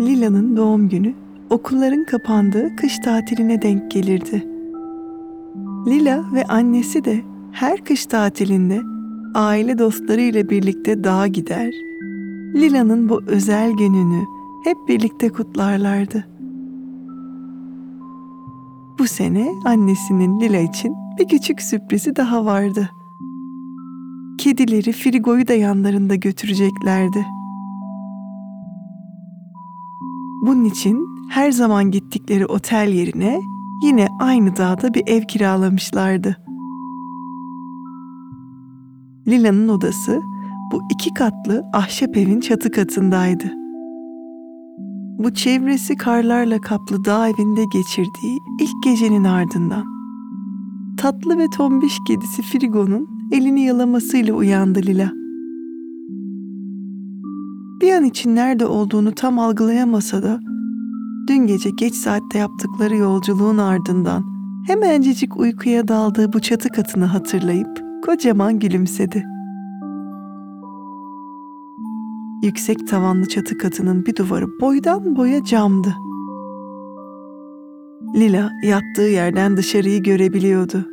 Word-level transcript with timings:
Lila'nın 0.00 0.56
doğum 0.56 0.88
günü 0.88 1.14
okulların 1.50 2.04
kapandığı 2.04 2.76
kış 2.76 2.98
tatiline 2.98 3.62
denk 3.62 3.90
gelirdi. 3.90 4.46
Lila 5.86 6.24
ve 6.34 6.44
annesi 6.44 7.04
de 7.04 7.20
her 7.52 7.84
kış 7.84 8.06
tatilinde 8.06 8.80
aile 9.34 9.78
dostlarıyla 9.78 10.50
birlikte 10.50 11.04
dağa 11.04 11.26
gider. 11.26 11.74
Lila'nın 12.54 13.08
bu 13.08 13.22
özel 13.26 13.72
gününü 13.72 14.24
hep 14.64 14.76
birlikte 14.88 15.28
kutlarlardı. 15.28 16.26
Bu 18.98 19.06
sene 19.06 19.48
annesinin 19.64 20.40
Lila 20.40 20.58
için 20.58 20.94
bir 21.18 21.28
küçük 21.28 21.62
sürprizi 21.62 22.16
daha 22.16 22.44
vardı. 22.44 22.90
Kedileri 24.38 24.92
Frigo'yu 24.92 25.48
da 25.48 25.52
yanlarında 25.52 26.14
götüreceklerdi. 26.14 27.35
Bunun 30.46 30.64
için 30.64 31.08
her 31.28 31.50
zaman 31.50 31.90
gittikleri 31.90 32.46
otel 32.46 32.88
yerine 32.88 33.40
yine 33.82 34.08
aynı 34.20 34.56
dağda 34.56 34.94
bir 34.94 35.02
ev 35.06 35.22
kiralamışlardı. 35.22 36.36
Lila'nın 39.28 39.68
odası 39.68 40.20
bu 40.72 40.82
iki 40.90 41.14
katlı 41.14 41.64
ahşap 41.72 42.16
evin 42.16 42.40
çatı 42.40 42.70
katındaydı. 42.70 43.52
Bu 45.18 45.34
çevresi 45.34 45.96
karlarla 45.96 46.60
kaplı 46.60 47.04
dağ 47.04 47.28
evinde 47.28 47.64
geçirdiği 47.72 48.38
ilk 48.60 48.82
gecenin 48.84 49.24
ardından 49.24 49.84
tatlı 50.96 51.38
ve 51.38 51.46
tombiş 51.56 51.98
kedisi 52.06 52.42
Frigo'nun 52.42 53.08
elini 53.32 53.64
yalamasıyla 53.64 54.34
uyandı 54.34 54.82
Lila. 54.82 55.25
Bir 57.86 57.92
an 57.92 58.04
için 58.04 58.36
nerede 58.36 58.66
olduğunu 58.66 59.12
tam 59.12 59.38
algılayamasa 59.38 60.22
da 60.22 60.40
dün 61.28 61.46
gece 61.46 61.70
geç 61.70 61.94
saatte 61.94 62.38
yaptıkları 62.38 62.96
yolculuğun 62.96 63.58
ardından 63.58 64.24
hemencecik 64.66 65.36
uykuya 65.36 65.88
daldığı 65.88 66.32
bu 66.32 66.40
çatı 66.40 66.68
katını 66.68 67.04
hatırlayıp 67.04 67.84
kocaman 68.04 68.58
gülümsedi. 68.58 69.24
Yüksek 72.42 72.88
tavanlı 72.88 73.28
çatı 73.28 73.58
katının 73.58 74.06
bir 74.06 74.16
duvarı 74.16 74.46
boydan 74.60 75.16
boya 75.16 75.44
camdı. 75.44 75.94
Lila 78.14 78.50
yattığı 78.64 79.10
yerden 79.10 79.56
dışarıyı 79.56 80.02
görebiliyordu. 80.02 80.86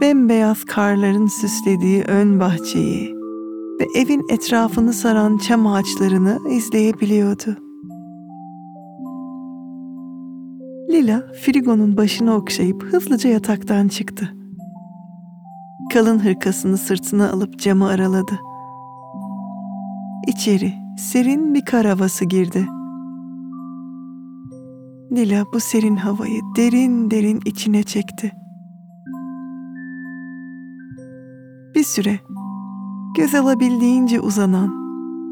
Bembeyaz 0.00 0.64
karların 0.64 1.26
süslediği 1.26 2.02
ön 2.02 2.40
bahçeyi 2.40 3.15
ve 3.80 4.00
evin 4.00 4.22
etrafını 4.30 4.92
saran 4.92 5.38
çam 5.38 5.66
ağaçlarını 5.66 6.38
izleyebiliyordu. 6.50 7.56
Lila 10.90 11.22
Frigo'nun 11.42 11.96
başını 11.96 12.34
okşayıp 12.34 12.82
hızlıca 12.82 13.30
yataktan 13.30 13.88
çıktı. 13.88 14.34
Kalın 15.92 16.18
hırkasını 16.18 16.78
sırtına 16.78 17.30
alıp 17.30 17.58
camı 17.58 17.88
araladı. 17.88 18.32
İçeri 20.26 20.74
serin 20.98 21.54
bir 21.54 21.64
kar 21.64 21.86
havası 21.86 22.24
girdi. 22.24 22.66
Lila 25.12 25.44
bu 25.54 25.60
serin 25.60 25.96
havayı 25.96 26.40
derin 26.56 27.10
derin 27.10 27.40
içine 27.44 27.82
çekti. 27.82 28.32
Bir 31.74 31.84
süre 31.84 32.20
göz 33.14 33.34
alabildiğince 33.34 34.20
uzanan, 34.20 34.68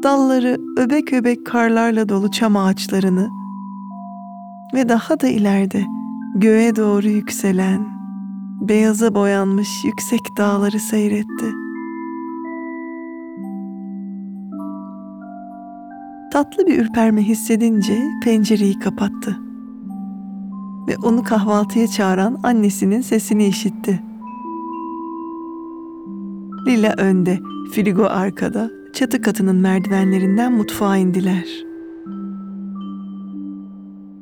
dalları 0.03 0.57
öbek 0.77 1.13
öbek 1.13 1.45
karlarla 1.45 2.09
dolu 2.09 2.31
çam 2.31 2.57
ağaçlarını 2.57 3.29
ve 4.73 4.89
daha 4.89 5.19
da 5.19 5.27
ileride 5.27 5.85
göğe 6.35 6.75
doğru 6.75 7.07
yükselen, 7.07 7.87
beyaza 8.61 9.15
boyanmış 9.15 9.69
yüksek 9.85 10.19
dağları 10.37 10.79
seyretti. 10.79 11.45
Tatlı 16.33 16.67
bir 16.67 16.79
ürperme 16.79 17.21
hissedince 17.21 18.03
pencereyi 18.23 18.79
kapattı. 18.79 19.39
Ve 20.87 20.95
onu 21.03 21.23
kahvaltıya 21.23 21.87
çağıran 21.87 22.37
annesinin 22.43 23.01
sesini 23.01 23.47
işitti. 23.47 24.03
Lila 26.67 26.93
önde, 26.97 27.39
Frigo 27.71 28.03
arkada, 28.03 28.71
çatı 28.93 29.21
katının 29.21 29.55
merdivenlerinden 29.55 30.53
mutfağa 30.53 30.97
indiler. 30.97 31.45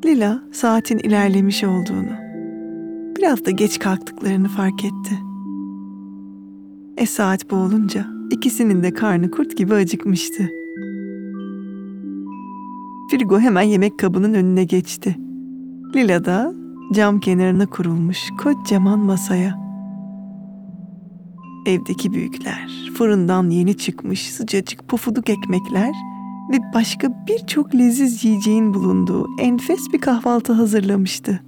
Lila 0.06 0.44
saatin 0.52 0.98
ilerlemiş 0.98 1.64
olduğunu, 1.64 2.12
biraz 3.18 3.46
da 3.46 3.52
geç 3.52 3.80
kalktıklarını 3.80 4.48
fark 4.48 4.86
etti. 4.86 5.20
E 6.98 7.06
saat 7.06 7.52
bu 7.52 7.56
olunca 7.56 8.08
ikisinin 8.32 8.84
de 8.84 8.94
karnı 8.94 9.32
kurt 9.32 9.58
gibi 9.58 9.74
acıkmıştı. 9.74 10.50
Frigo 13.12 13.40
hemen 13.40 13.62
yemek 13.62 14.00
kabının 14.00 14.34
önüne 14.34 14.64
geçti. 14.64 15.18
Lila 15.96 16.26
da 16.26 16.54
cam 16.94 17.20
kenarına 17.20 17.66
kurulmuş 17.66 18.20
kocaman 18.44 19.00
masaya. 19.00 19.63
Evdeki 21.66 22.14
büyükler, 22.14 22.92
fırından 22.98 23.50
yeni 23.50 23.78
çıkmış 23.78 24.32
sıcacık 24.32 24.88
pufuduk 24.88 25.30
ekmekler 25.30 25.96
ve 26.52 26.60
başka 26.74 27.26
birçok 27.28 27.76
leziz 27.76 28.26
yiyeceğin 28.26 28.74
bulunduğu 28.74 29.28
enfes 29.40 29.94
bir 29.94 30.02
kahvaltı 30.02 30.54
hazırlamıştı. 30.54 31.44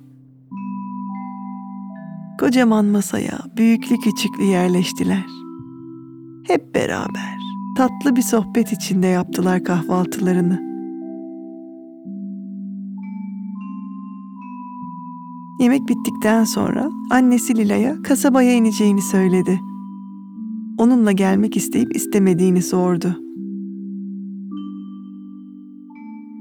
Kocaman 2.39 2.85
masaya 2.85 3.39
büyüklü 3.57 3.97
küçüklü 3.97 4.43
yerleştiler. 4.43 5.25
Hep 6.47 6.75
beraber 6.75 7.37
tatlı 7.77 8.15
bir 8.15 8.21
sohbet 8.21 8.71
içinde 8.71 9.07
yaptılar 9.07 9.63
kahvaltılarını. 9.63 10.65
Yemek 15.59 15.87
bittikten 15.87 16.43
sonra 16.43 16.89
annesi 17.09 17.55
Lila'ya 17.57 18.01
kasabaya 18.03 18.53
ineceğini 18.53 19.01
söyledi. 19.01 19.59
Onunla 20.77 21.11
gelmek 21.11 21.57
isteyip 21.57 21.95
istemediğini 21.95 22.61
sordu. 22.61 23.15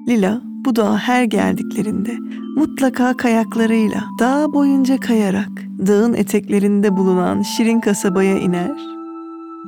Lila 0.09 0.43
bu 0.65 0.77
dağa 0.77 0.99
her 0.99 1.25
geldiklerinde 1.25 2.17
mutlaka 2.57 3.17
kayaklarıyla 3.17 4.05
dağ 4.21 4.53
boyunca 4.53 4.97
kayarak 4.97 5.51
dağın 5.87 6.15
eteklerinde 6.15 6.97
bulunan 6.97 7.43
şirin 7.43 7.81
kasabaya 7.81 8.39
iner. 8.39 8.77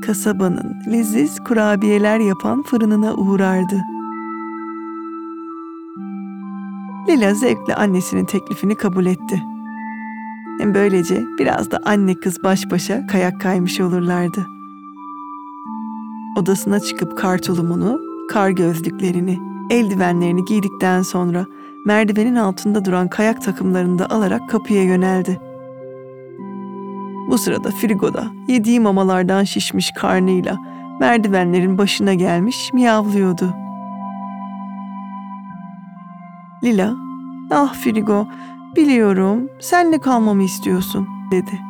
Kasabanın 0.02 0.74
leziz 0.92 1.38
kurabiyeler 1.38 2.18
yapan 2.18 2.62
fırınına 2.62 3.14
uğrardı. 3.14 3.80
Lila 7.08 7.34
zevkle 7.34 7.74
annesinin 7.74 8.24
teklifini 8.24 8.74
kabul 8.74 9.06
etti. 9.06 9.42
Hem 10.60 10.74
böylece 10.74 11.24
biraz 11.38 11.70
da 11.70 11.80
anne 11.84 12.14
kız 12.14 12.42
baş 12.42 12.70
başa 12.70 13.06
kayak 13.06 13.40
kaymış 13.40 13.80
olurlardı. 13.80 14.55
Odasına 16.36 16.80
çıkıp 16.80 17.18
kar 17.18 17.38
tulumunu, 17.38 18.00
kar 18.28 18.50
gözlüklerini, 18.50 19.38
eldivenlerini 19.70 20.44
giydikten 20.44 21.02
sonra 21.02 21.46
merdivenin 21.86 22.36
altında 22.36 22.84
duran 22.84 23.08
kayak 23.08 23.42
takımlarını 23.42 23.98
da 23.98 24.10
alarak 24.10 24.48
kapıya 24.50 24.82
yöneldi. 24.82 25.40
Bu 27.30 27.38
sırada 27.38 27.70
Frigo'da 27.70 28.26
yediği 28.48 28.80
mamalardan 28.80 29.44
şişmiş 29.44 29.90
karnıyla 29.90 30.56
merdivenlerin 31.00 31.78
başına 31.78 32.14
gelmiş 32.14 32.72
miyavlıyordu. 32.72 33.54
Lila, 36.64 36.94
ah 37.50 37.74
Frigo, 37.74 38.26
biliyorum 38.76 39.48
senle 39.60 39.98
kalmamı 39.98 40.42
istiyorsun 40.42 41.08
dedi. 41.30 41.65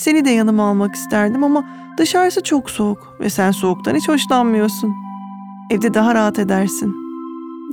Seni 0.00 0.24
de 0.24 0.30
yanıma 0.30 0.68
almak 0.68 0.94
isterdim 0.94 1.44
ama 1.44 1.64
dışarısı 1.98 2.42
çok 2.42 2.70
soğuk 2.70 3.16
ve 3.20 3.30
sen 3.30 3.50
soğuktan 3.50 3.94
hiç 3.94 4.08
hoşlanmıyorsun. 4.08 4.94
Evde 5.70 5.94
daha 5.94 6.14
rahat 6.14 6.38
edersin 6.38 6.94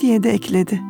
diye 0.01 0.23
de 0.23 0.29
ekledi. 0.29 0.81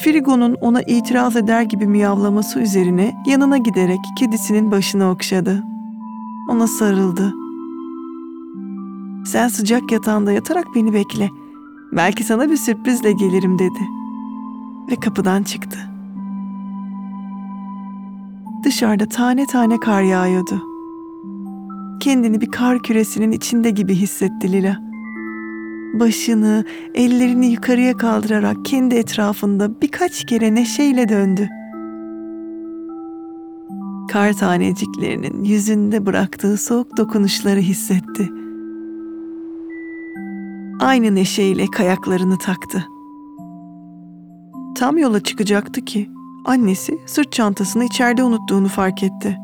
Frigo'nun 0.00 0.54
ona 0.54 0.82
itiraz 0.82 1.36
eder 1.36 1.62
gibi 1.62 1.86
miyavlaması 1.86 2.60
üzerine 2.60 3.14
yanına 3.26 3.58
giderek 3.58 4.00
kedisinin 4.18 4.70
başını 4.70 5.10
okşadı. 5.10 5.64
Ona 6.50 6.66
sarıldı. 6.66 7.34
Sen 9.26 9.48
sıcak 9.48 9.92
yatağında 9.92 10.32
yatarak 10.32 10.66
beni 10.74 10.92
bekle. 10.92 11.30
Belki 11.92 12.24
sana 12.24 12.50
bir 12.50 12.56
sürprizle 12.56 13.12
gelirim 13.12 13.58
dedi. 13.58 13.80
Ve 14.90 14.96
kapıdan 14.96 15.42
çıktı. 15.42 15.93
Dışarıda 18.64 19.06
tane 19.06 19.46
tane 19.46 19.80
kar 19.80 20.02
yağıyordu. 20.02 20.62
Kendini 22.00 22.40
bir 22.40 22.50
kar 22.50 22.82
küresinin 22.82 23.32
içinde 23.32 23.70
gibi 23.70 23.94
hissetti 23.94 24.52
Lila. 24.52 24.80
başını, 25.94 26.64
ellerini 26.94 27.46
yukarıya 27.46 27.96
kaldırarak 27.96 28.64
kendi 28.64 28.94
etrafında 28.94 29.80
birkaç 29.80 30.24
kere 30.26 30.54
neşeyle 30.54 31.08
döndü. 31.08 31.48
Kar 34.12 34.32
taneciklerinin 34.32 35.44
yüzünde 35.44 36.06
bıraktığı 36.06 36.56
soğuk 36.56 36.96
dokunuşları 36.96 37.60
hissetti. 37.60 38.30
Aynı 40.80 41.14
neşeyle 41.14 41.66
kayaklarını 41.66 42.38
taktı. 42.38 42.84
Tam 44.74 44.98
yola 44.98 45.20
çıkacaktı 45.20 45.80
ki 45.80 46.10
annesi 46.44 46.98
sırt 47.06 47.32
çantasını 47.32 47.84
içeride 47.84 48.24
unuttuğunu 48.24 48.68
fark 48.68 49.02
etti. 49.02 49.38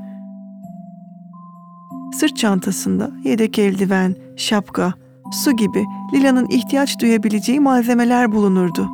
Sırt 2.12 2.36
çantasında 2.36 3.10
yedek 3.24 3.58
eldiven, 3.58 4.16
şapka, 4.36 4.92
su 5.32 5.52
gibi 5.56 5.84
Lila'nın 6.12 6.46
ihtiyaç 6.50 7.00
duyabileceği 7.00 7.60
malzemeler 7.60 8.32
bulunurdu. 8.32 8.88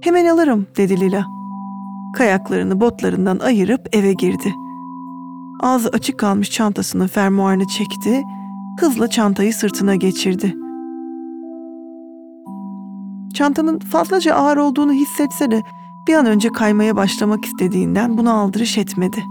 Hemen 0.00 0.26
alırım 0.26 0.66
dedi 0.76 1.00
Lila. 1.00 1.26
Kayaklarını 2.12 2.80
botlarından 2.80 3.38
ayırıp 3.38 3.96
eve 3.96 4.12
girdi. 4.12 4.54
Ağzı 5.60 5.88
açık 5.88 6.18
kalmış 6.18 6.50
çantasının 6.50 7.06
fermuarını 7.06 7.66
çekti, 7.66 8.22
hızla 8.80 9.08
çantayı 9.08 9.54
sırtına 9.54 9.94
geçirdi. 9.94 10.54
Çantanın 13.34 13.78
fazlaca 13.78 14.34
ağır 14.34 14.56
olduğunu 14.56 14.92
hissetse 14.92 15.50
de 15.50 15.62
bir 16.08 16.14
an 16.14 16.26
önce 16.26 16.48
kaymaya 16.48 16.96
başlamak 16.96 17.44
istediğinden 17.44 18.18
buna 18.18 18.32
aldırış 18.32 18.78
etmedi. 18.78 19.24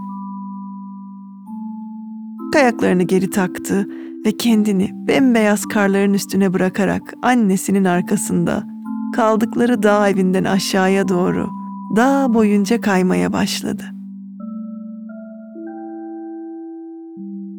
Kayaklarını 2.52 3.02
geri 3.02 3.30
taktı 3.30 3.88
ve 4.26 4.36
kendini 4.36 4.90
bembeyaz 5.08 5.66
karların 5.66 6.14
üstüne 6.14 6.52
bırakarak 6.52 7.14
annesinin 7.22 7.84
arkasında 7.84 8.66
kaldıkları 9.14 9.82
dağ 9.82 10.08
evinden 10.08 10.44
aşağıya 10.44 11.08
doğru 11.08 11.48
dağ 11.96 12.34
boyunca 12.34 12.80
kaymaya 12.80 13.32
başladı. 13.32 13.84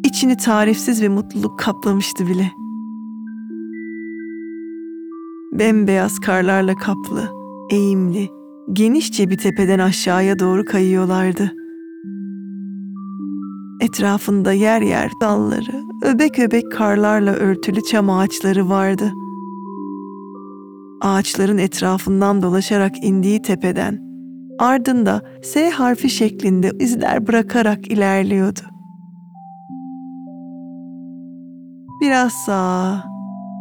İçini 0.03 0.37
tarifsiz 0.37 1.01
bir 1.01 1.09
mutluluk 1.09 1.59
kaplamıştı 1.59 2.27
bile. 2.27 2.51
Bembeyaz 5.53 6.19
karlarla 6.19 6.75
kaplı, 6.75 7.29
eğimli, 7.71 8.38
genişçe 8.73 9.29
bir 9.29 9.37
tepeden 9.37 9.79
aşağıya 9.79 10.39
doğru 10.39 10.65
kayıyorlardı. 10.65 11.51
Etrafında 13.81 14.53
yer 14.53 14.81
yer 14.81 15.11
dalları, 15.21 15.83
öbek 16.03 16.39
öbek 16.39 16.71
karlarla 16.71 17.31
örtülü 17.31 17.81
çam 17.83 18.09
ağaçları 18.09 18.69
vardı. 18.69 19.11
Ağaçların 21.01 21.57
etrafından 21.57 22.41
dolaşarak 22.41 23.03
indiği 23.03 23.41
tepeden, 23.41 23.99
ardında 24.59 25.21
S 25.43 25.69
harfi 25.69 26.09
şeklinde 26.09 26.71
izler 26.79 27.27
bırakarak 27.27 27.87
ilerliyordu. 27.87 28.59
Biraz 32.01 32.33
sağa, 32.33 33.03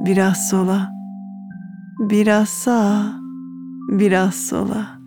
biraz 0.06 0.48
sola, 0.48 0.90
biraz 2.10 2.48
sağa, 2.48 3.12
biraz 3.88 4.34
sola. 4.34 4.97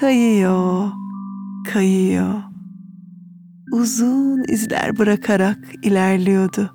Kayıyor, 0.00 0.90
kayıyor. 1.72 2.34
Uzun 3.72 4.44
izler 4.48 4.98
bırakarak 4.98 5.58
ilerliyordu. 5.82 6.70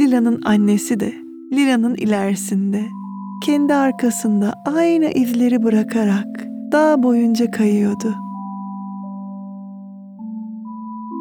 Lila'nın 0.00 0.42
annesi 0.44 1.00
de 1.00 1.14
Lila'nın 1.52 1.94
ilerisinde, 1.94 2.86
kendi 3.44 3.74
arkasında 3.74 4.54
aynı 4.66 5.10
izleri 5.10 5.62
bırakarak 5.62 6.46
dağ 6.72 7.02
boyunca 7.02 7.50
kayıyordu. 7.50 8.14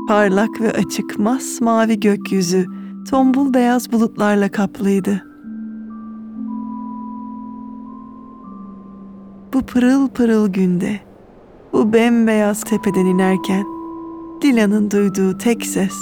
Parlak 0.07 0.61
ve 0.61 0.71
açık 0.71 1.19
masmavi 1.19 1.99
gökyüzü 1.99 2.65
tombul 3.09 3.53
beyaz 3.53 3.91
bulutlarla 3.91 4.49
kaplıydı. 4.49 5.28
Bu 9.59 9.65
pırıl 9.65 10.07
pırıl 10.07 10.47
günde, 10.47 10.99
bu 11.73 11.93
bembeyaz 11.93 12.63
tepeden 12.63 13.05
inerken 13.05 13.65
Dila'nın 14.41 14.91
duyduğu 14.91 15.37
tek 15.37 15.65
ses, 15.65 15.93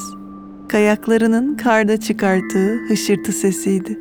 kayaklarının 0.69 1.57
karda 1.57 1.97
çıkarttığı 1.97 2.77
hışırtı 2.87 3.31
sesiydi. 3.31 3.99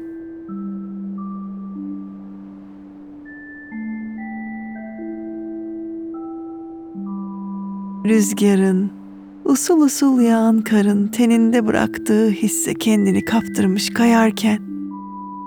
Rüzgarın, 8.06 8.91
usul 9.44 9.81
usul 9.81 10.20
yağan 10.20 10.61
karın 10.61 11.08
teninde 11.08 11.67
bıraktığı 11.67 12.29
hisse 12.31 12.75
kendini 12.75 13.25
kaptırmış 13.25 13.91
kayarken 13.91 14.58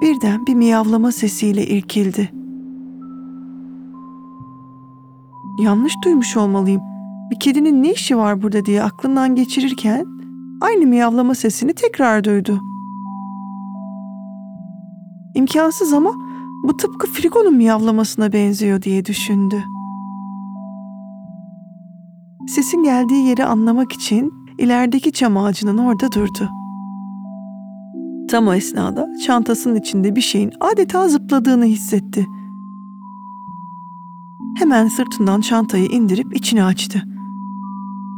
birden 0.02 0.48
bir 0.48 0.56
miyavlama 0.56 1.12
sesiyle 1.12 1.68
irkildi. 1.68 2.49
Yanlış 5.60 5.94
duymuş 6.06 6.38
olmalıyım. 6.38 6.82
Bir 7.32 7.40
kedinin 7.40 7.84
ne 7.84 7.92
işi 7.92 8.18
var 8.18 8.42
burada 8.42 8.66
diye 8.66 8.84
aklından 8.84 9.36
geçirirken 9.36 10.06
aynı 10.62 10.86
miyavlama 10.86 11.36
sesini 11.36 11.74
tekrar 11.74 12.24
duydu. 12.24 12.62
İmkansız 15.36 15.94
ama 15.94 16.12
bu 16.64 16.78
tıpkı 16.78 17.08
Frigo'nun 17.08 17.56
miyavlamasına 17.56 18.34
benziyor 18.34 18.82
diye 18.82 19.06
düşündü. 19.06 19.64
Sesin 22.48 22.84
geldiği 22.84 23.28
yeri 23.28 23.46
anlamak 23.46 23.92
için 23.92 24.34
ilerideki 24.58 25.12
çam 25.12 25.38
ağacının 25.38 25.78
orada 25.78 26.12
durdu. 26.12 26.50
Tam 28.30 28.48
o 28.48 28.54
esnada 28.54 29.08
çantasının 29.26 29.76
içinde 29.76 30.16
bir 30.16 30.22
şeyin 30.22 30.52
adeta 30.60 31.08
zıpladığını 31.08 31.66
hissetti. 31.66 32.26
Hemen 34.60 34.88
sırtından 34.88 35.42
çantayı 35.42 35.86
indirip 35.86 36.36
içine 36.36 36.64
açtı. 36.64 37.04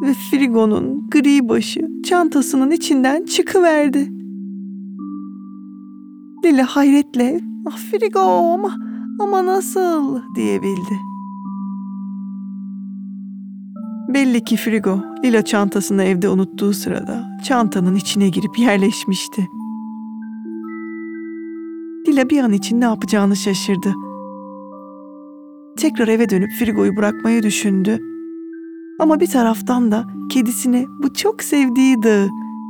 Ve 0.01 0.13
Frigo'nun 0.13 1.09
gri 1.09 1.49
başı 1.49 1.89
çantasının 2.05 2.71
içinden 2.71 3.25
çıkıverdi. 3.25 4.11
Lila 6.45 6.65
hayretle 6.65 7.41
ah 7.65 7.77
Frigo 7.77 8.19
ama, 8.19 8.75
ama 9.19 9.45
nasıl 9.45 10.19
diyebildi. 10.35 10.99
Belli 14.13 14.43
ki 14.43 14.57
Frigo, 14.57 14.99
Lila 15.23 15.45
çantasını 15.45 16.03
evde 16.03 16.29
unuttuğu 16.29 16.73
sırada 16.73 17.37
çantanın 17.43 17.95
içine 17.95 18.29
girip 18.29 18.59
yerleşmişti. 18.59 19.47
Lila 22.07 22.29
bir 22.29 22.39
an 22.39 22.51
için 22.51 22.81
ne 22.81 22.85
yapacağını 22.85 23.35
şaşırdı. 23.35 23.93
Tekrar 25.81 26.07
eve 26.07 26.29
dönüp 26.29 26.51
Frigo'yu 26.51 26.97
bırakmayı 26.97 27.43
düşündü. 27.43 27.99
Ama 28.99 29.19
bir 29.19 29.27
taraftan 29.27 29.91
da 29.91 30.07
kedisine 30.31 30.85
bu 31.03 31.13
çok 31.13 31.43
sevdiği 31.43 32.03
dağı 32.03 32.29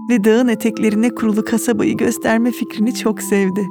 ve 0.10 0.24
dağın 0.24 0.48
eteklerine 0.48 1.10
kurulu 1.10 1.44
kasabayı 1.44 1.98
gösterme 1.98 2.52
fikrini 2.52 2.94
çok 2.94 3.22
sevdi. 3.22 3.68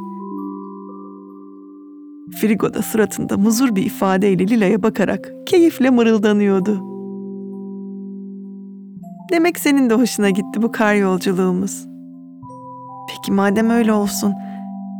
Frigo 2.40 2.74
da 2.74 2.82
suratında 2.82 3.36
muzur 3.36 3.76
bir 3.76 3.82
ifadeyle 3.82 4.48
Lila'ya 4.48 4.82
bakarak 4.82 5.32
keyifle 5.46 5.90
mırıldanıyordu. 5.90 6.80
Demek 9.32 9.58
senin 9.58 9.90
de 9.90 9.94
hoşuna 9.94 10.30
gitti 10.30 10.62
bu 10.62 10.72
kar 10.72 10.94
yolculuğumuz. 10.94 11.86
Peki 13.08 13.32
madem 13.32 13.70
öyle 13.70 13.92
olsun, 13.92 14.32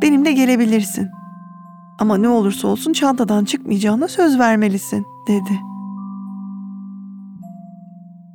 benimle 0.01 0.31
gelebilirsin. 0.31 1.20
Ama 2.01 2.17
ne 2.17 2.29
olursa 2.29 2.67
olsun 2.67 2.93
çantadan 2.93 3.45
çıkmayacağına 3.45 4.07
söz 4.07 4.39
vermelisin, 4.39 5.05
dedi. 5.27 5.59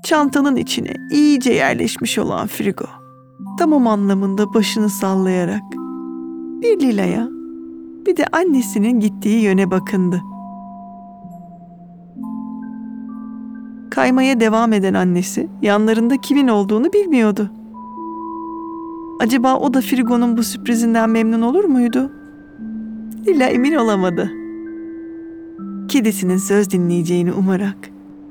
Çantanın 0.05 0.57
içine 0.57 0.93
iyice 1.13 1.53
yerleşmiş 1.53 2.19
olan 2.19 2.47
Frigo, 2.47 2.85
tamam 3.59 3.87
anlamında 3.87 4.55
başını 4.55 4.89
sallayarak 4.89 5.63
bir 6.63 6.81
Lila'ya 6.81 7.29
bir 8.07 8.17
de 8.17 8.27
annesinin 8.33 9.01
gittiği 9.01 9.43
yöne 9.43 9.71
bakındı. 9.71 10.23
Kaymaya 13.91 14.41
devam 14.41 14.73
eden 14.73 14.95
annesi 14.95 15.49
yanlarında 15.63 16.17
kimin 16.17 16.49
olduğunu 16.49 16.93
bilmiyordu. 16.93 17.51
Acaba 19.21 19.55
o 19.55 19.75
da 19.75 19.81
Frigo'nun 19.81 20.37
bu 20.37 20.43
sürprizinden 20.43 21.11
memnun 21.11 21.43
olur 21.43 21.65
muydu? 21.65 22.16
Lila 23.27 23.45
emin 23.45 23.75
olamadı. 23.75 24.33
Kedisinin 25.89 26.37
söz 26.37 26.71
dinleyeceğini 26.71 27.33
umarak 27.33 27.77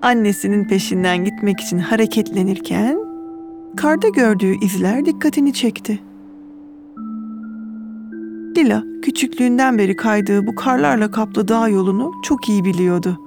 annesinin 0.01 0.67
peşinden 0.67 1.25
gitmek 1.25 1.59
için 1.59 1.79
hareketlenirken 1.79 2.97
karda 3.77 4.09
gördüğü 4.09 4.65
izler 4.65 5.05
dikkatini 5.05 5.53
çekti. 5.53 5.99
Lila 8.57 8.83
küçüklüğünden 9.01 9.77
beri 9.77 9.95
kaydığı 9.95 10.47
bu 10.47 10.55
karlarla 10.55 11.11
kaplı 11.11 11.47
dağ 11.47 11.67
yolunu 11.67 12.11
çok 12.23 12.49
iyi 12.49 12.65
biliyordu. 12.65 13.19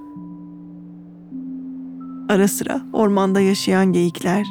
Ara 2.28 2.48
sıra 2.48 2.80
ormanda 2.92 3.40
yaşayan 3.40 3.92
geyikler, 3.92 4.46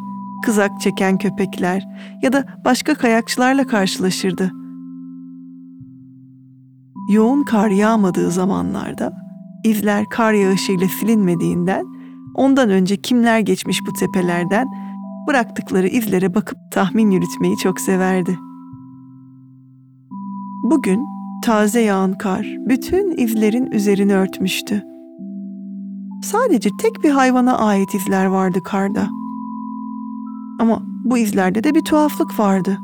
kızak 0.46 0.82
çeken 0.82 1.18
köpekler 1.18 1.88
ya 2.22 2.34
da 2.34 2.46
başka 2.66 2.96
kayakçılarla 2.96 3.68
karşılaşırdı. 3.68 4.52
Yoğun 7.08 7.44
kar 7.44 7.70
yağmadığı 7.70 8.32
zamanlarda 8.32 9.14
izler 9.64 10.06
kar 10.10 10.34
yağışıyla 10.34 10.88
silinmediğinden 10.88 11.86
ondan 12.36 12.70
önce 12.70 12.98
kimler 12.98 13.40
geçmiş 13.40 13.80
bu 13.88 13.94
tepelerden 13.94 14.68
bıraktıkları 15.28 15.88
izlere 15.88 16.36
bakıp 16.36 16.58
tahmin 16.72 17.12
yürütmeyi 17.12 17.58
çok 17.58 17.80
severdi. 17.80 18.40
Bugün 20.64 21.06
taze 21.44 21.82
yağan 21.82 22.14
kar 22.18 22.56
bütün 22.68 23.18
izlerin 23.18 23.66
üzerini 23.66 24.14
örtmüştü. 24.14 24.84
Sadece 26.24 26.70
tek 26.82 27.04
bir 27.04 27.10
hayvana 27.10 27.58
ait 27.58 27.96
izler 27.96 28.26
vardı 28.26 28.60
karda. 28.64 29.08
Ama 30.60 30.82
bu 31.04 31.18
izlerde 31.18 31.64
de 31.64 31.76
bir 31.76 31.82
tuhaflık 31.82 32.40
vardı. 32.40 32.78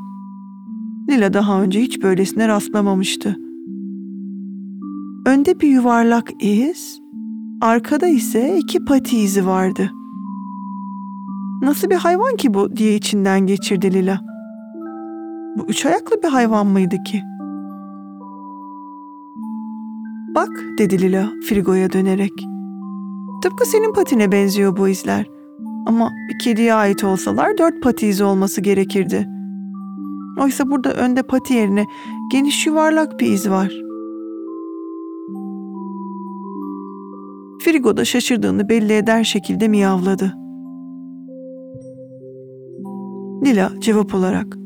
Lila 1.10 1.32
daha 1.32 1.62
önce 1.62 1.80
hiç 1.80 2.02
böylesine 2.02 2.48
rastlamamıştı. 2.48 3.43
Önde 5.26 5.60
bir 5.60 5.68
yuvarlak 5.68 6.30
iz, 6.40 7.00
arkada 7.60 8.06
ise 8.06 8.56
iki 8.58 8.84
pati 8.84 9.18
izi 9.18 9.46
vardı. 9.46 9.90
Nasıl 11.62 11.90
bir 11.90 11.94
hayvan 11.94 12.36
ki 12.36 12.54
bu 12.54 12.76
diye 12.76 12.94
içinden 12.94 13.40
geçirdi 13.40 13.94
Lila. 13.94 14.20
Bu 15.56 15.64
üç 15.68 15.86
ayaklı 15.86 16.22
bir 16.22 16.28
hayvan 16.28 16.66
mıydı 16.66 16.96
ki? 17.06 17.22
Bak 20.34 20.50
dedi 20.78 21.02
Lila 21.02 21.28
Frigo'ya 21.48 21.92
dönerek. 21.92 22.32
Tıpkı 23.42 23.66
senin 23.68 23.92
patine 23.92 24.32
benziyor 24.32 24.76
bu 24.76 24.88
izler. 24.88 25.26
Ama 25.86 26.10
bir 26.28 26.38
kediye 26.38 26.74
ait 26.74 27.04
olsalar 27.04 27.58
dört 27.58 27.82
pati 27.82 28.06
izi 28.06 28.24
olması 28.24 28.60
gerekirdi. 28.60 29.28
Oysa 30.38 30.70
burada 30.70 30.92
önde 30.92 31.22
pati 31.22 31.54
yerine 31.54 31.84
geniş 32.32 32.66
yuvarlak 32.66 33.20
bir 33.20 33.26
iz 33.26 33.50
var. 33.50 33.83
Frigo 37.64 37.96
da 37.96 38.04
şaşırdığını 38.04 38.68
belli 38.68 38.92
eder 38.92 39.24
şekilde 39.24 39.68
miyavladı. 39.68 40.34
Lila 43.44 43.70
cevap 43.80 44.14
olarak, 44.14 44.56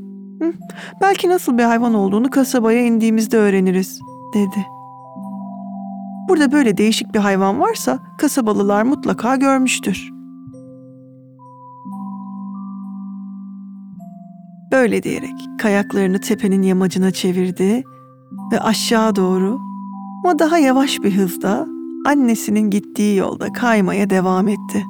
Hı, 0.43 0.53
belki 1.01 1.29
nasıl 1.29 1.59
bir 1.59 1.63
hayvan 1.63 1.95
olduğunu 1.95 2.31
kasabaya 2.31 2.85
indiğimizde 2.87 3.37
öğreniriz, 3.37 4.01
dedi. 4.35 4.67
Burada 6.29 6.53
böyle 6.53 6.77
değişik 6.77 7.15
bir 7.15 7.19
hayvan 7.19 7.61
varsa 7.61 7.99
kasabalılar 8.19 8.83
mutlaka 8.83 9.37
görmüştür. 9.37 10.11
Böyle 14.73 15.03
diyerek 15.03 15.35
kayaklarını 15.59 16.21
tepenin 16.21 16.63
yamacına 16.63 17.11
çevirdi 17.11 17.83
ve 18.53 18.61
aşağı 18.61 19.17
doğru 19.17 19.59
ama 20.25 20.39
daha 20.39 20.59
yavaş 20.59 21.03
bir 21.03 21.17
hızda 21.17 21.78
annesinin 22.07 22.71
gittiği 22.71 23.17
yolda 23.17 23.53
kaymaya 23.53 24.11
devam 24.11 24.49
etti. 24.49 24.85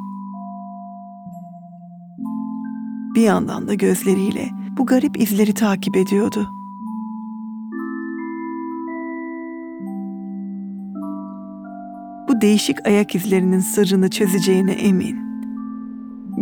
Bir 3.14 3.22
yandan 3.22 3.68
da 3.68 3.74
gözleriyle 3.74 4.50
bu 4.78 4.86
garip 4.86 5.20
izleri 5.20 5.54
takip 5.54 5.96
ediyordu. 5.96 6.48
Bu 12.28 12.40
değişik 12.40 12.86
ayak 12.86 13.14
izlerinin 13.14 13.60
sırrını 13.60 14.10
çözeceğine 14.10 14.72
emin. 14.72 15.18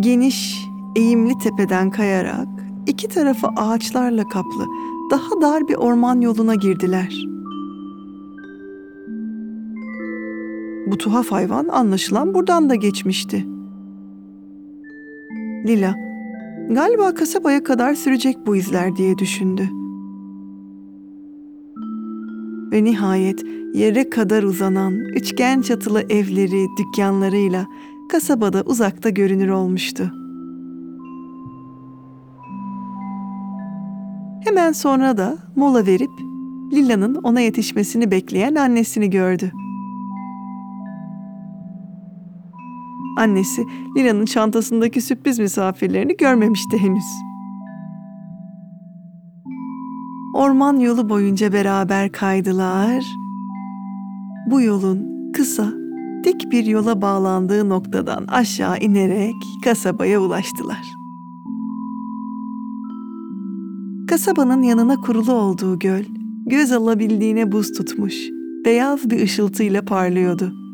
Geniş, 0.00 0.66
eğimli 0.96 1.38
tepeden 1.38 1.90
kayarak 1.90 2.48
iki 2.86 3.08
tarafı 3.08 3.48
ağaçlarla 3.56 4.28
kaplı 4.28 4.66
daha 5.10 5.40
dar 5.42 5.68
bir 5.68 5.74
orman 5.74 6.20
yoluna 6.20 6.54
girdiler. 6.54 7.26
Bu 10.86 10.98
tuhaf 10.98 11.32
hayvan 11.32 11.68
anlaşılan 11.68 12.34
buradan 12.34 12.70
da 12.70 12.74
geçmişti. 12.74 13.46
Lila, 15.66 15.94
galiba 16.70 17.14
kasabaya 17.14 17.62
kadar 17.62 17.94
sürecek 17.94 18.36
bu 18.46 18.56
izler 18.56 18.96
diye 18.96 19.18
düşündü. 19.18 19.68
Ve 22.72 22.84
nihayet 22.84 23.42
yere 23.74 24.10
kadar 24.10 24.42
uzanan 24.42 24.94
üçgen 24.94 25.62
çatılı 25.62 26.02
evleri, 26.02 26.66
dükkanlarıyla 26.78 27.66
kasabada 28.10 28.62
uzakta 28.62 29.10
görünür 29.10 29.48
olmuştu. 29.48 30.12
Hemen 34.44 34.72
sonra 34.72 35.16
da 35.16 35.38
mola 35.56 35.86
verip 35.86 36.10
Lila'nın 36.72 37.14
ona 37.14 37.40
yetişmesini 37.40 38.10
bekleyen 38.10 38.54
annesini 38.54 39.10
gördü. 39.10 39.52
Annesi 43.16 43.66
Lila'nın 43.96 44.24
çantasındaki 44.24 45.00
sürpriz 45.00 45.38
misafirlerini 45.38 46.16
görmemişti 46.16 46.78
henüz. 46.78 47.04
Orman 50.34 50.76
yolu 50.76 51.08
boyunca 51.08 51.52
beraber 51.52 52.12
kaydılar. 52.12 53.04
Bu 54.50 54.60
yolun 54.60 55.32
kısa, 55.32 55.72
dik 56.24 56.52
bir 56.52 56.64
yola 56.64 57.02
bağlandığı 57.02 57.68
noktadan 57.68 58.26
aşağı 58.26 58.78
inerek 58.78 59.34
kasabaya 59.64 60.20
ulaştılar. 60.20 60.82
Kasabanın 64.08 64.62
yanına 64.62 64.96
kurulu 64.96 65.32
olduğu 65.32 65.78
göl, 65.78 66.04
göz 66.46 66.72
alabildiğine 66.72 67.52
buz 67.52 67.72
tutmuş, 67.72 68.14
beyaz 68.64 69.10
bir 69.10 69.22
ışıltıyla 69.22 69.84
parlıyordu. 69.84 70.65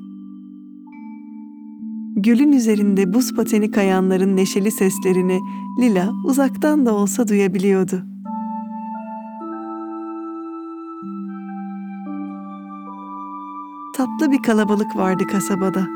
Gölün 2.16 2.52
üzerinde 2.52 3.14
buz 3.14 3.34
pateni 3.34 3.70
kayanların 3.70 4.36
neşeli 4.36 4.70
seslerini 4.70 5.40
Lila 5.80 6.12
uzaktan 6.24 6.86
da 6.86 6.94
olsa 6.94 7.28
duyabiliyordu. 7.28 8.02
Tatlı 13.96 14.32
bir 14.32 14.42
kalabalık 14.42 14.96
vardı 14.96 15.26
kasabada. 15.26 15.86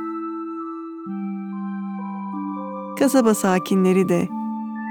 Kasaba 2.99 3.35
sakinleri 3.35 4.08
de, 4.08 4.28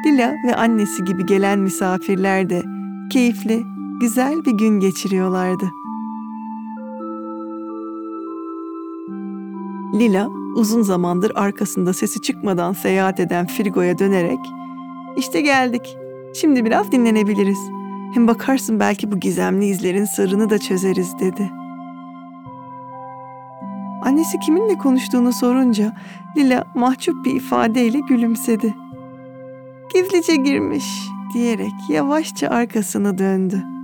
Lila 0.06 0.34
ve 0.48 0.56
annesi 0.56 1.04
gibi 1.04 1.26
gelen 1.26 1.60
misafirler 1.60 2.50
de 2.50 2.64
keyifli, 3.12 3.64
güzel 4.02 4.46
bir 4.46 4.58
gün 4.58 4.80
geçiriyorlardı. 4.80 5.66
Lila 10.00 10.45
uzun 10.56 10.82
zamandır 10.82 11.32
arkasında 11.36 11.94
sesi 11.94 12.22
çıkmadan 12.22 12.74
seyahat 12.74 13.20
eden 13.20 13.48
Frigo'ya 13.48 14.00
dönerek 14.00 14.40
"İşte 15.18 15.42
geldik. 15.42 15.98
Şimdi 16.36 16.66
biraz 16.66 16.92
dinlenebiliriz. 16.92 17.60
Hem 18.14 18.28
bakarsın 18.28 18.80
belki 18.80 19.12
bu 19.12 19.20
gizemli 19.20 19.66
izlerin 19.66 20.06
sırrını 20.06 20.50
da 20.50 20.58
çözeriz." 20.60 21.20
dedi. 21.20 21.52
Annesi 24.04 24.40
kiminle 24.40 24.78
konuştuğunu 24.78 25.34
sorunca 25.34 25.94
Lila 26.38 26.64
mahcup 26.76 27.26
bir 27.26 27.36
ifadeyle 27.36 28.00
gülümsedi. 28.00 28.76
Gizlice 29.94 30.36
girmiş 30.36 30.86
diyerek 31.34 31.74
yavaşça 31.90 32.50
arkasını 32.50 33.18
döndü. 33.18 33.75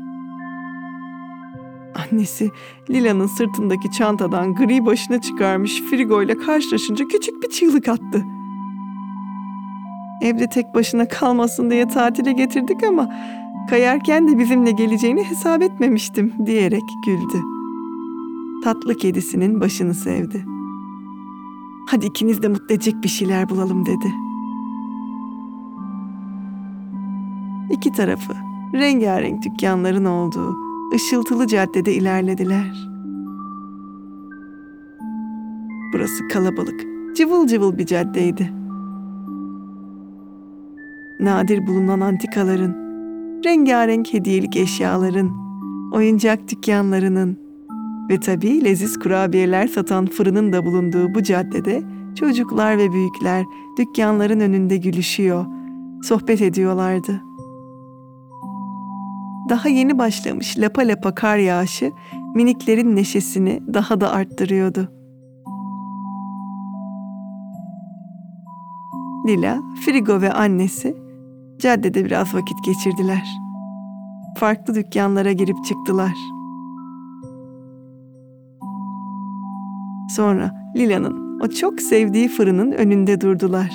Annesi 1.95 2.51
Lila'nın 2.89 3.27
sırtındaki 3.27 3.91
çantadan 3.91 4.55
gri 4.55 4.85
başına 4.85 5.21
çıkarmış 5.21 5.81
Frigo 5.81 6.23
ile 6.23 6.37
karşılaşınca 6.37 7.05
küçük 7.07 7.43
bir 7.43 7.49
çığlık 7.49 7.87
attı. 7.87 8.25
Evde 10.21 10.47
tek 10.47 10.75
başına 10.75 11.07
kalmasın 11.07 11.69
diye 11.69 11.87
tatile 11.87 12.31
getirdik 12.31 12.83
ama 12.83 13.15
kayarken 13.69 14.27
de 14.27 14.39
bizimle 14.39 14.71
geleceğini 14.71 15.23
hesap 15.23 15.61
etmemiştim 15.61 16.33
diyerek 16.45 16.83
güldü. 17.05 17.41
Tatlı 18.63 18.97
kedisinin 18.97 19.61
başını 19.61 19.93
sevdi. 19.93 20.45
Hadi 21.87 22.05
ikiniz 22.05 22.43
de 22.43 22.47
mutlu 22.47 22.75
edecek 22.75 22.95
bir 23.03 23.09
şeyler 23.09 23.49
bulalım 23.49 23.85
dedi. 23.85 24.13
İki 27.71 27.91
tarafı 27.91 28.33
rengarenk 28.73 29.43
dükkanların 29.43 30.05
olduğu 30.05 30.70
ışıltılı 30.93 31.47
caddede 31.47 31.93
ilerlediler. 31.93 32.89
Burası 35.93 36.27
kalabalık, 36.27 36.81
cıvıl 37.15 37.47
cıvıl 37.47 37.77
bir 37.77 37.85
caddeydi. 37.85 38.53
Nadir 41.19 41.67
bulunan 41.67 41.99
antikaların, 41.99 42.75
rengarenk 43.45 44.13
hediyelik 44.13 44.57
eşyaların, 44.57 45.31
oyuncak 45.93 46.51
dükkanlarının 46.51 47.37
ve 48.09 48.19
tabii 48.19 48.63
leziz 48.63 48.99
kurabiyeler 48.99 49.67
satan 49.67 50.05
fırının 50.05 50.53
da 50.53 50.65
bulunduğu 50.65 51.15
bu 51.15 51.23
caddede 51.23 51.83
çocuklar 52.15 52.77
ve 52.77 52.91
büyükler 52.91 53.45
dükkanların 53.77 54.39
önünde 54.39 54.77
gülüşüyor, 54.77 55.45
sohbet 56.03 56.41
ediyorlardı. 56.41 57.30
Daha 59.49 59.69
yeni 59.69 59.97
başlamış 59.97 60.59
lapa 60.59 60.81
lapa 60.81 61.15
kar 61.15 61.37
yağışı 61.37 61.91
miniklerin 62.35 62.95
neşesini 62.95 63.59
daha 63.73 64.01
da 64.01 64.11
arttırıyordu. 64.11 64.91
Lila, 69.27 69.61
Frigo 69.85 70.21
ve 70.21 70.33
annesi 70.33 70.97
caddede 71.59 72.05
biraz 72.05 72.35
vakit 72.35 72.63
geçirdiler. 72.63 73.27
Farklı 74.37 74.75
dükkanlara 74.75 75.31
girip 75.31 75.65
çıktılar. 75.65 76.15
Sonra 80.09 80.71
Lila'nın 80.75 81.39
o 81.39 81.47
çok 81.47 81.81
sevdiği 81.81 82.27
fırının 82.27 82.71
önünde 82.71 83.21
durdular. 83.21 83.71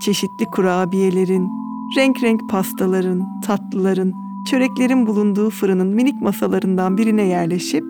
Çeşitli 0.00 0.44
kurabiyelerin, 0.52 1.48
renk 1.96 2.22
renk 2.22 2.50
pastaların, 2.50 3.40
tatlıların, 3.44 4.12
çöreklerin 4.50 5.06
bulunduğu 5.06 5.50
fırının 5.50 5.88
minik 5.88 6.22
masalarından 6.22 6.98
birine 6.98 7.22
yerleşip 7.22 7.84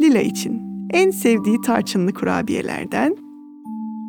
Lila 0.00 0.20
için 0.20 0.62
en 0.90 1.10
sevdiği 1.10 1.60
tarçınlı 1.60 2.12
kurabiyelerden 2.12 3.16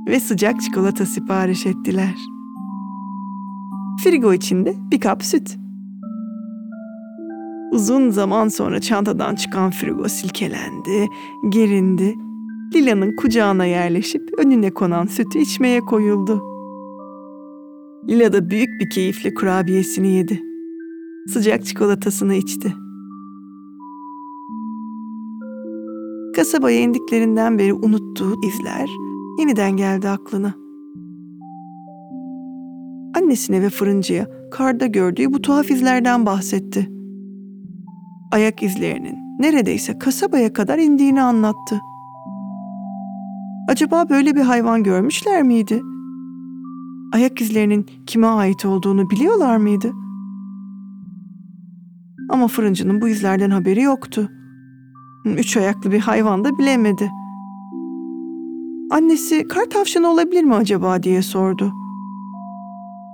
ve 0.07 0.19
sıcak 0.19 0.61
çikolata 0.61 1.05
sipariş 1.05 1.65
ettiler. 1.65 2.15
Frigo 4.03 4.33
içinde 4.33 4.75
bir 4.91 4.99
kap 4.99 5.23
süt. 5.23 5.57
Uzun 7.71 8.09
zaman 8.09 8.47
sonra 8.47 8.81
çantadan 8.81 9.35
çıkan 9.35 9.71
frigo 9.71 10.07
silkelendi, 10.07 11.07
gerindi. 11.49 12.15
Lila'nın 12.75 13.15
kucağına 13.15 13.65
yerleşip 13.65 14.21
önüne 14.37 14.71
konan 14.71 15.05
sütü 15.05 15.39
içmeye 15.39 15.79
koyuldu. 15.79 16.50
Lila 18.09 18.33
da 18.33 18.49
büyük 18.49 18.81
bir 18.81 18.89
keyifle 18.89 19.33
kurabiyesini 19.33 20.07
yedi. 20.07 20.41
Sıcak 21.27 21.65
çikolatasını 21.65 22.35
içti. 22.35 22.73
Kasabaya 26.35 26.79
indiklerinden 26.79 27.59
beri 27.59 27.73
unuttuğu 27.73 28.35
izler 28.47 28.89
yeniden 29.39 29.71
geldi 29.71 30.09
aklına. 30.09 30.53
Annesine 33.17 33.61
ve 33.61 33.69
fırıncıya 33.69 34.27
karda 34.51 34.85
gördüğü 34.85 35.33
bu 35.33 35.41
tuhaf 35.41 35.71
izlerden 35.71 36.25
bahsetti. 36.25 36.89
Ayak 38.31 38.63
izlerinin 38.63 39.15
neredeyse 39.39 39.99
kasabaya 39.99 40.53
kadar 40.53 40.77
indiğini 40.77 41.21
anlattı. 41.21 41.79
Acaba 43.67 44.09
böyle 44.09 44.35
bir 44.35 44.41
hayvan 44.41 44.83
görmüşler 44.83 45.43
miydi? 45.43 45.81
Ayak 47.11 47.41
izlerinin 47.41 47.85
kime 48.07 48.27
ait 48.27 48.65
olduğunu 48.65 49.09
biliyorlar 49.09 49.57
mıydı? 49.57 49.93
Ama 52.29 52.47
fırıncının 52.47 53.01
bu 53.01 53.07
izlerden 53.07 53.49
haberi 53.49 53.81
yoktu. 53.81 54.29
Üç 55.25 55.57
ayaklı 55.57 55.91
bir 55.91 55.99
hayvan 55.99 56.45
da 56.45 56.57
bilemedi. 56.57 57.11
Annesi 58.91 59.47
kar 59.47 59.65
tavşanı 59.65 60.07
olabilir 60.07 60.43
mi 60.43 60.55
acaba 60.55 61.03
diye 61.03 61.21
sordu. 61.21 61.71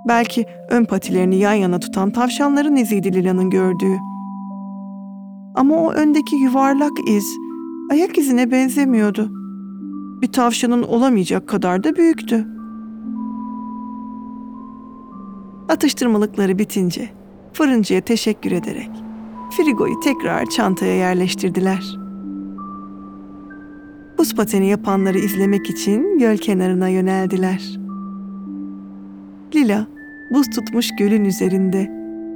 Belki 0.08 0.46
ön 0.70 0.86
patilerini 0.86 1.36
yan 1.36 1.54
yana 1.54 1.80
tutan 1.80 2.12
tavşanların 2.12 2.76
iziydi 2.76 3.14
Lila'nın 3.14 3.50
gördüğü. 3.50 3.98
Ama 5.56 5.76
o 5.76 5.92
öndeki 5.92 6.36
yuvarlak 6.36 7.10
iz 7.10 7.26
ayak 7.92 8.18
izine 8.18 8.52
benzemiyordu. 8.52 9.32
Bir 10.22 10.28
tavşanın 10.28 10.84
olamayacak 10.84 11.48
kadar 11.48 11.84
da 11.84 11.96
büyüktü. 11.96 12.57
Atıştırmalıkları 15.70 16.60
bitince 16.60 17.10
fırıncıya 17.54 18.02
teşekkür 18.02 18.52
ederek 18.52 18.90
frigoyu 19.52 20.00
tekrar 20.00 20.46
çantaya 20.46 20.96
yerleştirdiler. 20.96 21.98
Buz 24.18 24.36
pateni 24.36 24.68
yapanları 24.68 25.20
izlemek 25.20 25.70
için 25.70 26.20
göl 26.20 26.38
kenarına 26.38 26.88
yöneldiler. 26.88 27.80
Lila, 29.56 29.88
buz 30.32 30.50
tutmuş 30.50 30.90
gölün 31.00 31.26
üzerinde 31.26 31.92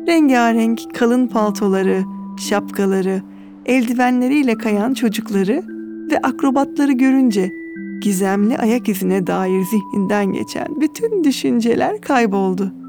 rengarenk 0.08 0.96
kalın 0.96 1.28
paltoları, 1.28 2.04
şapkaları, 2.38 3.22
eldivenleriyle 3.66 4.58
kayan 4.58 4.94
çocukları 4.94 5.64
ve 6.12 6.20
akrobatları 6.24 6.92
görünce 6.92 7.52
gizemli 8.02 8.58
ayak 8.58 8.90
izine 8.90 9.28
dair 9.28 9.64
zihninden 9.64 10.34
geçen 10.34 10.82
bütün 10.82 11.24
düşünceler 11.24 12.02
kayboldu. 12.02 12.81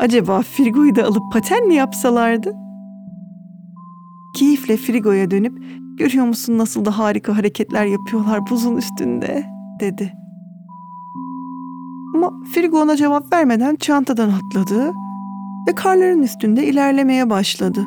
Acaba 0.00 0.42
Frigo'yu 0.42 0.96
da 0.96 1.04
alıp 1.04 1.32
paten 1.32 1.66
mi 1.66 1.74
yapsalardı? 1.74 2.52
Keyifle 4.34 4.76
Frigo'ya 4.76 5.30
dönüp 5.30 5.62
görüyor 5.98 6.24
musun 6.24 6.58
nasıl 6.58 6.84
da 6.84 6.98
harika 6.98 7.36
hareketler 7.36 7.84
yapıyorlar 7.84 8.40
buzun 8.50 8.76
üstünde 8.76 9.44
dedi. 9.80 10.12
Ama 12.14 12.32
Frigo 12.52 12.80
ona 12.80 12.96
cevap 12.96 13.32
vermeden 13.32 13.76
çantadan 13.76 14.30
atladı 14.30 14.92
ve 15.68 15.74
karların 15.74 16.22
üstünde 16.22 16.66
ilerlemeye 16.66 17.30
başladı. 17.30 17.86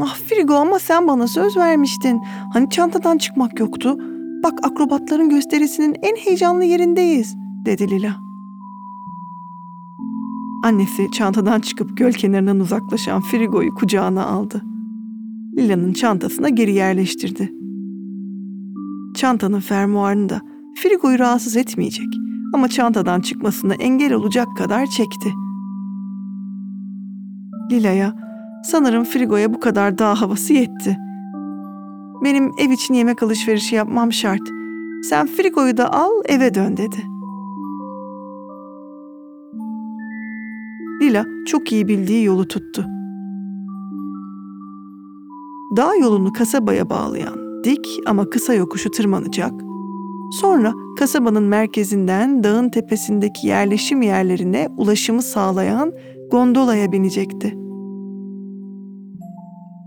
Ah 0.00 0.16
Frigo 0.16 0.54
ama 0.54 0.78
sen 0.78 1.08
bana 1.08 1.26
söz 1.26 1.56
vermiştin. 1.56 2.20
Hani 2.52 2.70
çantadan 2.70 3.18
çıkmak 3.18 3.60
yoktu. 3.60 3.96
Bak 4.44 4.58
akrobatların 4.62 5.28
gösterisinin 5.28 5.96
en 6.02 6.16
heyecanlı 6.16 6.64
yerindeyiz 6.64 7.36
dedi 7.64 7.90
Lila. 7.90 8.27
Annesi 10.64 11.10
çantadan 11.10 11.60
çıkıp 11.60 11.96
göl 11.96 12.12
kenarından 12.12 12.60
uzaklaşan 12.60 13.20
Frigo'yu 13.20 13.74
kucağına 13.74 14.26
aldı. 14.26 14.62
Lila'nın 15.56 15.92
çantasına 15.92 16.48
geri 16.48 16.72
yerleştirdi. 16.72 17.52
Çantanın 19.14 19.60
fermuarını 19.60 20.28
da 20.28 20.40
Frigo'yu 20.74 21.18
rahatsız 21.18 21.56
etmeyecek 21.56 22.06
ama 22.54 22.68
çantadan 22.68 23.20
çıkmasına 23.20 23.74
engel 23.74 24.12
olacak 24.12 24.48
kadar 24.56 24.86
çekti. 24.86 25.32
Lila'ya 27.70 28.14
sanırım 28.64 29.04
Frigo'ya 29.04 29.54
bu 29.54 29.60
kadar 29.60 29.98
dağ 29.98 30.20
havası 30.20 30.52
yetti. 30.52 30.96
Benim 32.24 32.50
ev 32.58 32.70
için 32.70 32.94
yemek 32.94 33.22
alışverişi 33.22 33.74
yapmam 33.74 34.12
şart. 34.12 34.42
Sen 35.02 35.26
Frigo'yu 35.26 35.76
da 35.76 35.92
al 35.92 36.12
eve 36.24 36.54
dön 36.54 36.76
dedi. 36.76 37.17
Lila 41.08 41.24
çok 41.46 41.72
iyi 41.72 41.88
bildiği 41.88 42.24
yolu 42.24 42.48
tuttu. 42.48 42.86
Dağ 45.76 45.94
yolunu 45.94 46.32
kasabaya 46.32 46.90
bağlayan 46.90 47.64
dik 47.64 48.00
ama 48.06 48.30
kısa 48.30 48.54
yokuşu 48.54 48.90
tırmanacak. 48.90 49.52
Sonra 50.40 50.72
kasabanın 50.98 51.42
merkezinden 51.42 52.44
dağın 52.44 52.68
tepesindeki 52.68 53.46
yerleşim 53.46 54.02
yerlerine 54.02 54.68
ulaşımı 54.76 55.22
sağlayan 55.22 55.92
gondolaya 56.30 56.92
binecekti. 56.92 57.58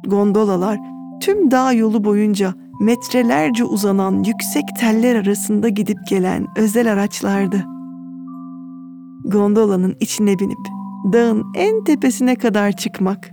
Gondolalar 0.08 0.80
tüm 1.22 1.52
dağ 1.52 1.74
yolu 1.74 2.04
boyunca 2.04 2.54
metrelerce 2.80 3.64
uzanan 3.64 4.24
yüksek 4.24 4.64
teller 4.80 5.16
arasında 5.16 5.70
gidip 5.70 5.98
gelen 6.10 6.48
özel 6.58 6.94
araçlardı. 6.94 7.66
Gondolanın 9.26 9.96
içine 10.00 10.40
binip 10.40 10.81
dağın 11.14 11.46
en 11.56 11.84
tepesine 11.84 12.36
kadar 12.36 12.72
çıkmak, 12.72 13.32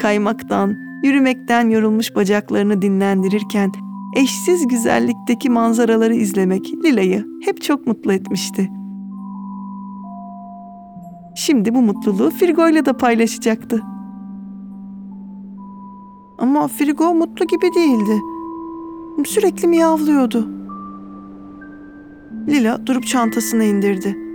kaymaktan, 0.00 0.74
yürümekten 1.04 1.68
yorulmuş 1.68 2.14
bacaklarını 2.14 2.82
dinlendirirken 2.82 3.72
eşsiz 4.16 4.68
güzellikteki 4.68 5.50
manzaraları 5.50 6.14
izlemek 6.14 6.74
Lila'yı 6.84 7.26
hep 7.44 7.62
çok 7.62 7.86
mutlu 7.86 8.12
etmişti. 8.12 8.70
Şimdi 11.34 11.74
bu 11.74 11.82
mutluluğu 11.82 12.30
Frigo'yla 12.30 12.86
da 12.86 12.96
paylaşacaktı. 12.96 13.82
Ama 16.38 16.68
Frigo 16.68 17.14
mutlu 17.14 17.46
gibi 17.46 17.74
değildi. 17.74 18.20
Sürekli 19.26 19.68
miyavlıyordu. 19.68 20.48
Lila 22.48 22.86
durup 22.86 23.06
çantasını 23.06 23.64
indirdi. 23.64 24.27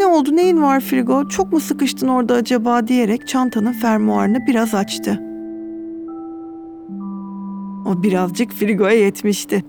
Ne 0.00 0.06
oldu 0.06 0.36
neyin 0.36 0.62
var 0.62 0.80
Frigo 0.80 1.28
çok 1.28 1.52
mu 1.52 1.60
sıkıştın 1.60 2.08
orada 2.08 2.34
acaba 2.34 2.86
diyerek 2.88 3.28
çantanın 3.28 3.72
fermuarını 3.72 4.46
biraz 4.46 4.74
açtı. 4.74 5.20
O 7.86 8.02
birazcık 8.02 8.52
Frigo'ya 8.52 8.98
yetmişti. 9.04 9.64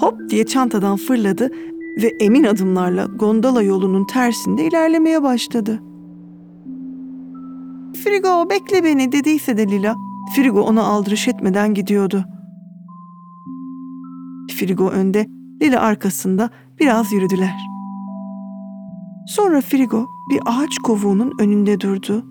Hop 0.00 0.30
diye 0.30 0.46
çantadan 0.46 0.96
fırladı 0.96 1.50
ve 2.02 2.12
emin 2.20 2.44
adımlarla 2.44 3.04
gondola 3.04 3.62
yolunun 3.62 4.04
tersinde 4.04 4.64
ilerlemeye 4.64 5.22
başladı. 5.22 5.82
Frigo 8.04 8.50
bekle 8.50 8.84
beni 8.84 9.12
dediyse 9.12 9.56
de 9.56 9.66
Lila, 9.68 9.96
Frigo 10.36 10.62
ona 10.62 10.82
aldırış 10.82 11.28
etmeden 11.28 11.74
gidiyordu. 11.74 12.24
Frigo 14.56 14.88
önde, 14.88 15.26
Lila 15.62 15.80
arkasında 15.80 16.50
biraz 16.80 17.12
yürüdüler. 17.12 17.71
Sonra 19.26 19.60
Frigo 19.60 20.06
bir 20.30 20.40
ağaç 20.46 20.78
kovuğunun 20.78 21.32
önünde 21.38 21.80
durdu 21.80 22.26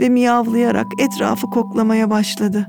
ve 0.00 0.08
miyavlayarak 0.08 0.86
etrafı 0.98 1.46
koklamaya 1.46 2.10
başladı. 2.10 2.66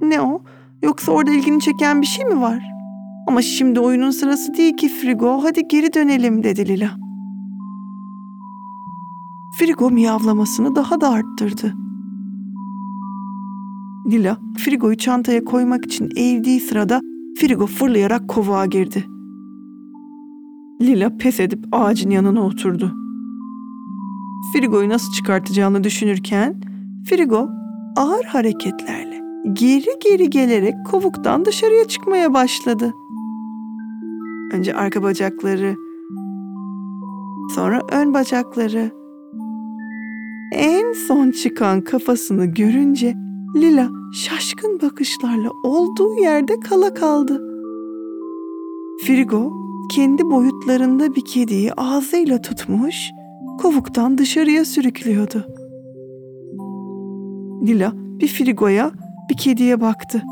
Ne 0.00 0.20
o? 0.20 0.42
Yoksa 0.82 1.12
orada 1.12 1.30
ilgini 1.30 1.60
çeken 1.60 2.00
bir 2.02 2.06
şey 2.06 2.24
mi 2.24 2.40
var? 2.40 2.62
Ama 3.28 3.42
şimdi 3.42 3.80
oyunun 3.80 4.10
sırası 4.10 4.54
değil 4.54 4.76
ki 4.76 4.88
Frigo. 4.88 5.40
Hadi 5.42 5.68
geri 5.68 5.92
dönelim 5.92 6.42
dedi 6.42 6.68
Lila. 6.68 6.90
Frigo 9.58 9.90
miyavlamasını 9.90 10.76
daha 10.76 11.00
da 11.00 11.08
arttırdı. 11.10 11.74
Lila, 14.10 14.36
Frigo'yu 14.58 14.96
çantaya 14.96 15.44
koymak 15.44 15.84
için 15.84 16.10
eğildiği 16.16 16.60
sırada 16.60 17.00
Frigo 17.40 17.66
fırlayarak 17.66 18.28
kovuğa 18.28 18.66
girdi. 18.66 19.04
Lila 20.82 21.16
pes 21.18 21.40
edip 21.40 21.64
ağacın 21.72 22.10
yanına 22.10 22.46
oturdu. 22.46 22.94
Frigo'yu 24.52 24.88
nasıl 24.88 25.12
çıkartacağını 25.12 25.84
düşünürken 25.84 26.60
Frigo 27.08 27.48
ağır 27.96 28.24
hareketlerle 28.24 29.20
geri 29.52 29.98
geri 30.04 30.30
gelerek 30.30 30.74
kovuktan 30.90 31.44
dışarıya 31.44 31.84
çıkmaya 31.84 32.34
başladı. 32.34 32.92
Önce 34.52 34.74
arka 34.74 35.02
bacakları, 35.02 35.76
sonra 37.54 37.80
ön 37.92 38.14
bacakları. 38.14 38.90
En 40.52 40.92
son 40.92 41.30
çıkan 41.30 41.80
kafasını 41.80 42.46
görünce 42.46 43.14
Lila 43.56 43.88
şaşkın 44.14 44.80
bakışlarla 44.82 45.50
olduğu 45.64 46.14
yerde 46.14 46.60
kala 46.60 46.94
kaldı. 46.94 47.42
Frigo 49.06 49.67
kendi 49.88 50.30
boyutlarında 50.30 51.14
bir 51.14 51.24
kediyi 51.24 51.72
ağzıyla 51.74 52.40
tutmuş, 52.40 53.10
kovuktan 53.60 54.18
dışarıya 54.18 54.64
sürüklüyordu. 54.64 55.46
Lila 57.66 57.92
bir 57.94 58.28
Frigo'ya, 58.28 58.90
bir 59.30 59.36
kediye 59.36 59.80
baktı. 59.80 60.22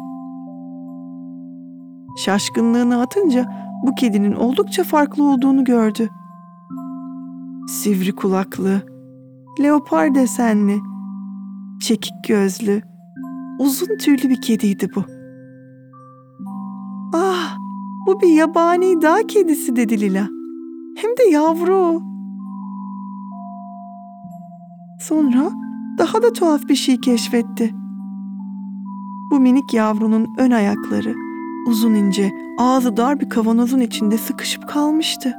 Şaşkınlığını 2.16 3.00
atınca 3.00 3.46
bu 3.86 3.94
kedinin 3.94 4.32
oldukça 4.32 4.84
farklı 4.84 5.24
olduğunu 5.24 5.64
gördü. 5.64 6.08
Sivri 7.68 8.12
kulaklı, 8.12 8.82
leopar 9.62 10.14
desenli, 10.14 10.78
çekik 11.80 12.14
gözlü, 12.28 12.82
uzun 13.58 13.96
tüylü 13.96 14.28
bir 14.28 14.40
kediydi 14.40 14.88
bu. 14.96 15.04
Ah, 17.14 17.45
bu 18.06 18.20
bir 18.20 18.28
yabani 18.28 19.02
dağ 19.02 19.26
kedisi 19.28 19.76
dedi 19.76 20.00
Lila. 20.00 20.28
Hem 20.96 21.10
de 21.18 21.30
yavru. 21.30 22.02
Sonra 25.00 25.50
daha 25.98 26.22
da 26.22 26.32
tuhaf 26.32 26.68
bir 26.68 26.74
şey 26.74 27.00
keşfetti. 27.00 27.74
Bu 29.30 29.40
minik 29.40 29.74
yavrunun 29.74 30.26
ön 30.38 30.50
ayakları 30.50 31.14
uzun 31.66 31.94
ince, 31.94 32.32
ağzı 32.58 32.96
dar 32.96 33.20
bir 33.20 33.28
kavanozun 33.28 33.80
içinde 33.80 34.18
sıkışıp 34.18 34.68
kalmıştı. 34.68 35.34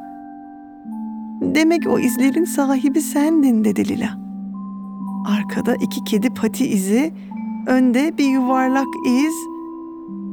Demek 1.42 1.88
o 1.88 2.00
izlerin 2.00 2.46
sahibi 2.46 3.02
sendin 3.02 3.64
dedi 3.64 3.90
Lila. 3.90 4.18
Arkada 5.38 5.76
iki 5.76 6.04
kedi 6.04 6.30
pati 6.30 6.68
izi, 6.68 7.14
önde 7.68 8.18
bir 8.18 8.26
yuvarlak 8.26 8.88
iz. 9.08 9.36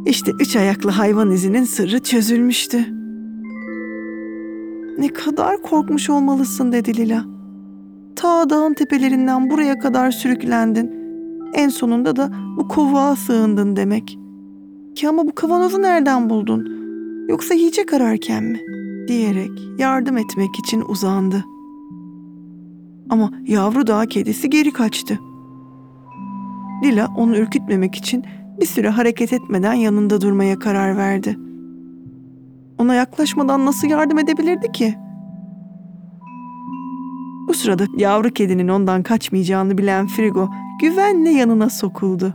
İşte 0.06 0.32
üç 0.40 0.56
ayaklı 0.56 0.90
hayvan 0.90 1.30
izinin 1.30 1.64
sırrı 1.64 1.98
çözülmüştü. 1.98 2.78
Ne 4.98 5.08
kadar 5.08 5.62
korkmuş 5.62 6.10
olmalısın 6.10 6.72
dedi 6.72 6.96
Lila. 6.96 7.24
Ta 8.16 8.50
dağın 8.50 8.74
tepelerinden 8.74 9.50
buraya 9.50 9.78
kadar 9.78 10.10
sürüklendin. 10.10 10.90
En 11.54 11.68
sonunda 11.68 12.16
da 12.16 12.30
bu 12.56 12.68
kovuğa 12.68 13.16
sığındın 13.16 13.76
demek. 13.76 14.18
Ki 14.94 15.08
ama 15.08 15.26
bu 15.26 15.34
kavanozu 15.34 15.82
nereden 15.82 16.30
buldun? 16.30 16.68
Yoksa 17.28 17.54
yiyecek 17.54 17.92
ararken 17.92 18.44
mi? 18.44 18.60
Diyerek 19.08 19.50
yardım 19.78 20.18
etmek 20.18 20.58
için 20.58 20.82
uzandı. 20.88 21.44
Ama 23.10 23.30
yavru 23.46 23.86
dağ 23.86 24.06
kedisi 24.06 24.50
geri 24.50 24.72
kaçtı. 24.72 25.18
Lila 26.84 27.08
onu 27.16 27.36
ürkütmemek 27.36 27.94
için 27.94 28.24
bir 28.60 28.66
süre 28.66 28.88
hareket 28.88 29.32
etmeden 29.32 29.74
yanında 29.74 30.20
durmaya 30.20 30.58
karar 30.58 30.96
verdi. 30.96 31.38
Ona 32.78 32.94
yaklaşmadan 32.94 33.66
nasıl 33.66 33.88
yardım 33.88 34.18
edebilirdi 34.18 34.72
ki? 34.72 34.94
Bu 37.48 37.54
sırada 37.54 37.84
yavru 37.96 38.30
kedinin 38.30 38.68
ondan 38.68 39.02
kaçmayacağını 39.02 39.78
bilen 39.78 40.06
Frigo 40.06 40.48
güvenle 40.80 41.30
yanına 41.30 41.70
sokuldu. 41.70 42.34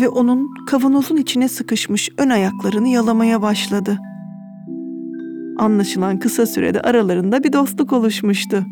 Ve 0.00 0.08
onun 0.08 0.54
kavanozun 0.66 1.16
içine 1.16 1.48
sıkışmış 1.48 2.10
ön 2.18 2.30
ayaklarını 2.30 2.88
yalamaya 2.88 3.42
başladı. 3.42 3.98
Anlaşılan 5.58 6.18
kısa 6.18 6.46
sürede 6.46 6.80
aralarında 6.80 7.44
bir 7.44 7.52
dostluk 7.52 7.92
oluşmuştu. 7.92 8.66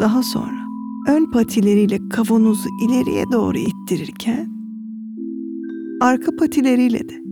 Daha 0.00 0.22
sonra 0.22 0.63
ön 1.06 1.30
patileriyle 1.30 2.08
kavanozu 2.08 2.68
ileriye 2.82 3.24
doğru 3.32 3.58
ittirirken 3.58 4.48
arka 6.00 6.36
patileriyle 6.36 7.08
de 7.08 7.22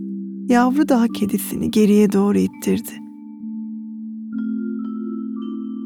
yavru 0.53 0.89
dağ 0.89 1.05
kedisini 1.15 1.71
geriye 1.71 2.11
doğru 2.11 2.37
ittirdi. 2.37 2.91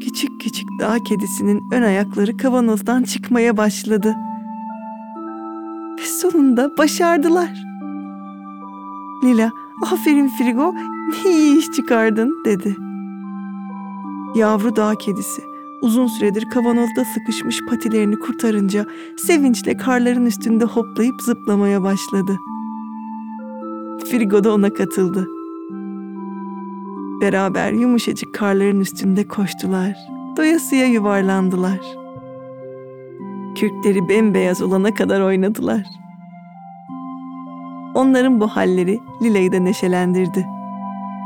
Küçük 0.04 0.42
küçük 0.42 0.68
dağ 0.80 0.98
kedisinin 1.04 1.62
ön 1.72 1.82
ayakları 1.82 2.38
kavanozdan 2.38 3.04
çıkmaya 3.04 3.58
başladı. 3.58 4.16
Ve 6.00 6.06
sonunda 6.06 6.78
başardılar. 6.78 7.64
Lila, 9.24 9.52
aferin 9.92 10.28
Frigo, 10.28 10.74
ne 11.10 11.32
iyi 11.32 11.58
iş 11.60 11.66
çıkardın 11.72 12.36
dedi. 12.46 12.76
Yavru 14.36 14.76
dağ 14.76 14.96
kedisi 14.96 15.42
uzun 15.82 16.08
süredir 16.08 16.50
kavanozda 16.50 17.06
sıkışmış 17.06 17.66
patilerini 17.70 18.20
kurtarınca 18.20 18.86
sevinçle 19.18 19.78
karların 19.78 20.26
üstünde 20.26 20.66
hoplayıp 20.66 21.22
zıplamaya 21.22 21.84
başladı. 21.84 22.40
Frigo 24.12 24.44
da 24.44 24.54
ona 24.54 24.70
katıldı. 24.70 25.28
Beraber 27.22 27.72
yumuşacık 27.72 28.34
karların 28.34 28.80
üstünde 28.80 29.28
koştular. 29.28 29.96
Doyasıya 30.38 30.86
yuvarlandılar. 30.86 31.80
Kürkleri 33.56 34.10
bembeyaz 34.10 34.62
olana 34.62 34.94
kadar 34.94 35.22
oynadılar. 35.22 35.84
Onların 37.96 38.40
bu 38.40 38.48
halleri 38.48 39.00
Lila'yı 39.22 39.52
da 39.52 39.60
neşelendirdi. 39.60 40.46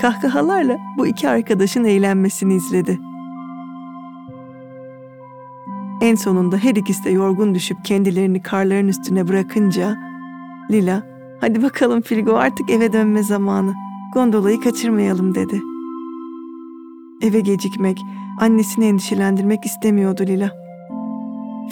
Kahkahalarla 0.02 0.78
bu 0.98 1.08
iki 1.08 1.30
arkadaşın 1.30 1.84
eğlenmesini 1.84 2.56
izledi. 2.56 3.11
En 6.12 6.15
sonunda 6.15 6.58
her 6.58 6.76
ikisi 6.76 7.04
de 7.04 7.10
yorgun 7.10 7.56
düşüp 7.56 7.86
kendilerini 7.86 8.41
karların 8.41 8.88
üstüne 8.88 9.28
bırakınca 9.28 9.97
Lila, 10.71 11.04
hadi 11.41 11.63
bakalım 11.63 12.02
Frigo 12.02 12.34
artık 12.34 12.69
eve 12.69 12.93
dönme 12.93 13.24
zamanı. 13.24 13.74
Gondolayı 14.13 14.60
kaçırmayalım 14.62 15.36
dedi. 15.36 15.62
Eve 17.21 17.39
gecikmek, 17.39 17.97
annesini 18.39 18.86
endişelendirmek 18.86 19.65
istemiyordu 19.65 20.24
Lila. 20.28 20.52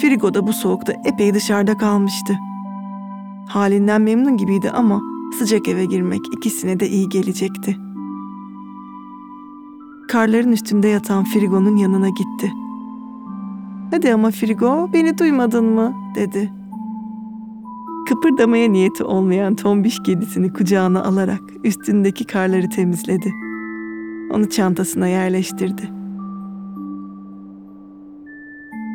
Frigo 0.00 0.34
da 0.34 0.46
bu 0.46 0.52
soğukta 0.52 0.92
epey 1.04 1.34
dışarıda 1.34 1.76
kalmıştı. 1.76 2.38
Halinden 3.48 4.02
memnun 4.02 4.36
gibiydi 4.36 4.70
ama 4.70 5.00
sıcak 5.38 5.68
eve 5.68 5.84
girmek 5.84 6.20
ikisine 6.36 6.80
de 6.80 6.88
iyi 6.88 7.08
gelecekti. 7.08 7.76
Karların 10.08 10.52
üstünde 10.52 10.88
yatan 10.88 11.24
Frigo'nun 11.24 11.76
yanına 11.76 12.08
gitti. 12.08 12.52
Hadi 13.90 14.14
ama 14.14 14.30
Frigo, 14.30 14.90
beni 14.92 15.18
duymadın 15.18 15.64
mı? 15.64 15.94
dedi. 16.14 16.52
Kıpırdamaya 18.08 18.68
niyeti 18.68 19.04
olmayan 19.04 19.54
tombiş 19.56 19.98
kedisini 20.02 20.52
kucağına 20.52 21.04
alarak 21.04 21.40
üstündeki 21.64 22.24
karları 22.24 22.68
temizledi. 22.68 23.32
Onu 24.32 24.48
çantasına 24.50 25.06
yerleştirdi. 25.06 25.82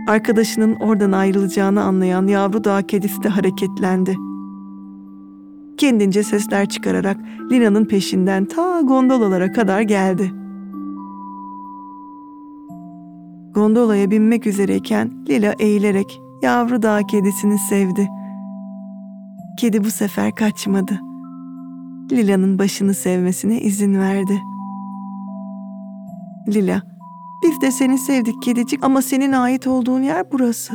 Arkadaşının 0.08 0.76
oradan 0.76 1.12
ayrılacağını 1.12 1.84
anlayan 1.84 2.28
yavru 2.28 2.64
dağ 2.64 2.82
kedisi 2.82 3.24
de 3.24 3.30
hareketlendi. 3.30 4.16
Kendince 5.78 6.24
sesler 6.24 6.70
çıkararak 6.70 7.18
Lina'nın 7.52 7.86
peşinden 7.86 8.46
ta 8.46 8.82
gondolalara 8.82 9.52
kadar 9.52 9.82
geldi. 9.82 10.45
Gondolaya 13.56 14.12
binmek 14.12 14.48
üzereyken 14.48 15.12
Lila 15.30 15.54
eğilerek 15.60 16.22
yavru 16.42 16.82
dağ 16.82 17.02
kedisini 17.08 17.60
sevdi. 17.60 18.10
Kedi 19.60 19.84
bu 19.84 19.92
sefer 19.92 20.36
kaçmadı. 20.36 21.00
Lila'nın 22.12 22.60
başını 22.60 22.94
sevmesine 22.94 23.62
izin 23.62 24.00
verdi. 24.00 24.42
Lila, 26.48 26.82
biz 27.44 27.62
de 27.62 27.72
seni 27.72 27.98
sevdik 27.98 28.42
kedicik 28.42 28.84
ama 28.84 29.02
senin 29.02 29.32
ait 29.32 29.68
olduğun 29.68 30.02
yer 30.02 30.32
burası. 30.32 30.74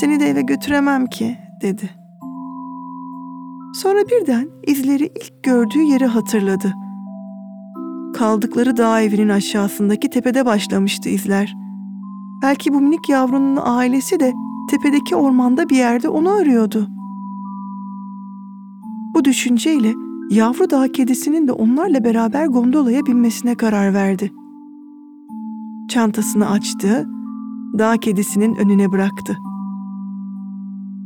Seni 0.00 0.20
de 0.20 0.30
eve 0.30 0.42
götüremem 0.42 1.06
ki, 1.06 1.38
dedi. 1.62 1.90
Sonra 3.74 3.98
birden 3.98 4.48
izleri 4.66 5.04
ilk 5.04 5.42
gördüğü 5.42 5.82
yeri 5.82 6.06
hatırladı. 6.06 6.74
Kaldıkları 8.14 8.76
dağ 8.76 9.00
evinin 9.00 9.28
aşağısındaki 9.28 10.10
tepede 10.10 10.46
başlamıştı 10.46 11.08
izler. 11.08 11.63
Belki 12.44 12.72
bu 12.72 12.80
minik 12.80 13.08
yavrunun 13.08 13.58
ailesi 13.62 14.20
de 14.20 14.32
tepedeki 14.70 15.16
ormanda 15.16 15.68
bir 15.68 15.76
yerde 15.76 16.08
onu 16.08 16.30
arıyordu. 16.30 16.88
Bu 19.14 19.24
düşünceyle 19.24 19.92
yavru 20.30 20.70
dağ 20.70 20.92
kedisinin 20.92 21.48
de 21.48 21.52
onlarla 21.52 22.04
beraber 22.04 22.46
gondolaya 22.46 23.06
binmesine 23.06 23.54
karar 23.54 23.94
verdi. 23.94 24.32
Çantasını 25.88 26.50
açtı, 26.50 27.08
dağ 27.78 27.96
kedisinin 27.96 28.54
önüne 28.54 28.92
bıraktı. 28.92 29.36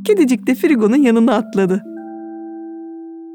Kedicik 0.04 0.46
de 0.46 0.54
Frigo'nun 0.54 1.02
yanına 1.02 1.34
atladı. 1.34 1.82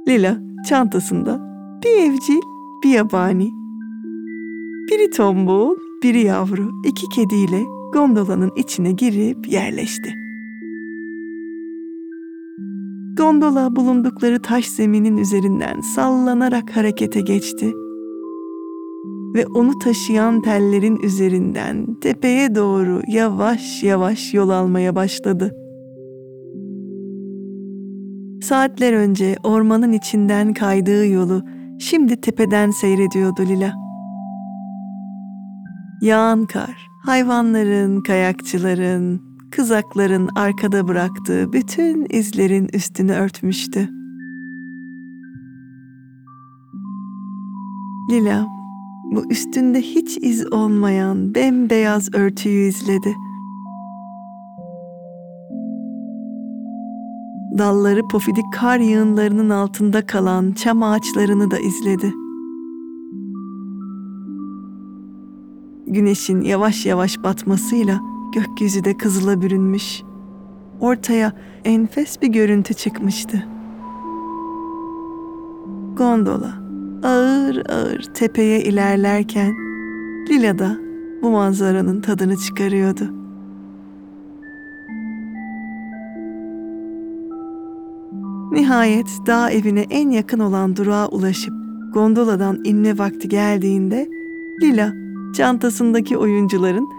Lila 0.07 0.37
çantasında 0.65 1.39
bir 1.83 2.03
evcil, 2.03 2.41
bir 2.83 2.89
yabani. 2.89 3.51
Biri 4.91 5.09
tombul, 5.09 5.75
biri 6.03 6.23
yavru, 6.23 6.71
iki 6.85 7.09
kediyle 7.09 7.72
gondolanın 7.93 8.51
içine 8.55 8.91
girip 8.91 9.47
yerleşti. 9.47 10.15
Gondola 13.17 13.75
bulundukları 13.75 14.41
taş 14.41 14.67
zeminin 14.67 15.17
üzerinden 15.17 15.81
sallanarak 15.81 16.77
harekete 16.77 17.21
geçti 17.21 17.73
ve 19.35 19.45
onu 19.47 19.79
taşıyan 19.79 20.41
tellerin 20.41 20.99
üzerinden 21.03 21.95
tepeye 22.01 22.55
doğru 22.55 23.01
yavaş 23.07 23.83
yavaş 23.83 24.33
yol 24.33 24.49
almaya 24.49 24.95
başladı. 24.95 25.55
Saatler 28.41 28.93
önce 28.93 29.35
ormanın 29.43 29.91
içinden 29.91 30.53
kaydığı 30.53 31.07
yolu 31.07 31.41
şimdi 31.79 32.21
tepeden 32.21 32.71
seyrediyordu 32.71 33.41
Lila. 33.41 33.73
Yağan 36.01 36.45
kar, 36.45 36.87
hayvanların, 37.05 38.01
kayakçıların, 38.01 39.21
kızakların 39.51 40.29
arkada 40.35 40.87
bıraktığı 40.87 41.53
bütün 41.53 42.07
izlerin 42.09 42.69
üstünü 42.73 43.11
örtmüştü. 43.11 43.89
Lila 48.11 48.47
bu 49.11 49.31
üstünde 49.31 49.81
hiç 49.81 50.17
iz 50.21 50.53
olmayan 50.53 51.35
bembeyaz 51.35 52.15
örtüyü 52.15 52.67
izledi. 52.67 53.15
Dalları 57.57 58.07
pofidik 58.07 58.53
kar 58.53 58.79
yığınlarının 58.79 59.49
altında 59.49 60.05
kalan 60.05 60.51
çam 60.51 60.83
ağaçlarını 60.83 61.51
da 61.51 61.59
izledi. 61.59 62.22
Güneşin 65.93 66.41
yavaş 66.41 66.85
yavaş 66.85 67.23
batmasıyla 67.23 68.01
gökyüzü 68.35 68.83
de 68.83 68.97
kızıla 68.97 69.41
bürünmüş. 69.41 70.01
Ortaya 70.79 71.33
enfes 71.65 72.21
bir 72.21 72.27
görüntü 72.27 72.73
çıkmıştı. 72.73 73.47
Gondola 75.97 76.53
ağır 77.03 77.65
ağır 77.69 78.01
tepeye 78.13 78.63
ilerlerken 78.63 79.53
Lila 80.29 80.59
da 80.59 80.77
bu 81.21 81.29
manzaranın 81.29 82.01
tadını 82.01 82.37
çıkarıyordu. 82.37 83.13
Nihayet 88.51 89.07
dağ 89.27 89.51
evine 89.51 89.85
en 89.89 90.09
yakın 90.09 90.39
olan 90.39 90.75
durağa 90.75 91.07
ulaşıp 91.07 91.53
gondoladan 91.93 92.61
inme 92.63 92.97
vakti 92.97 93.29
geldiğinde 93.29 94.09
Lila 94.61 95.02
çantasındaki 95.33 96.17
oyuncuların 96.17 96.89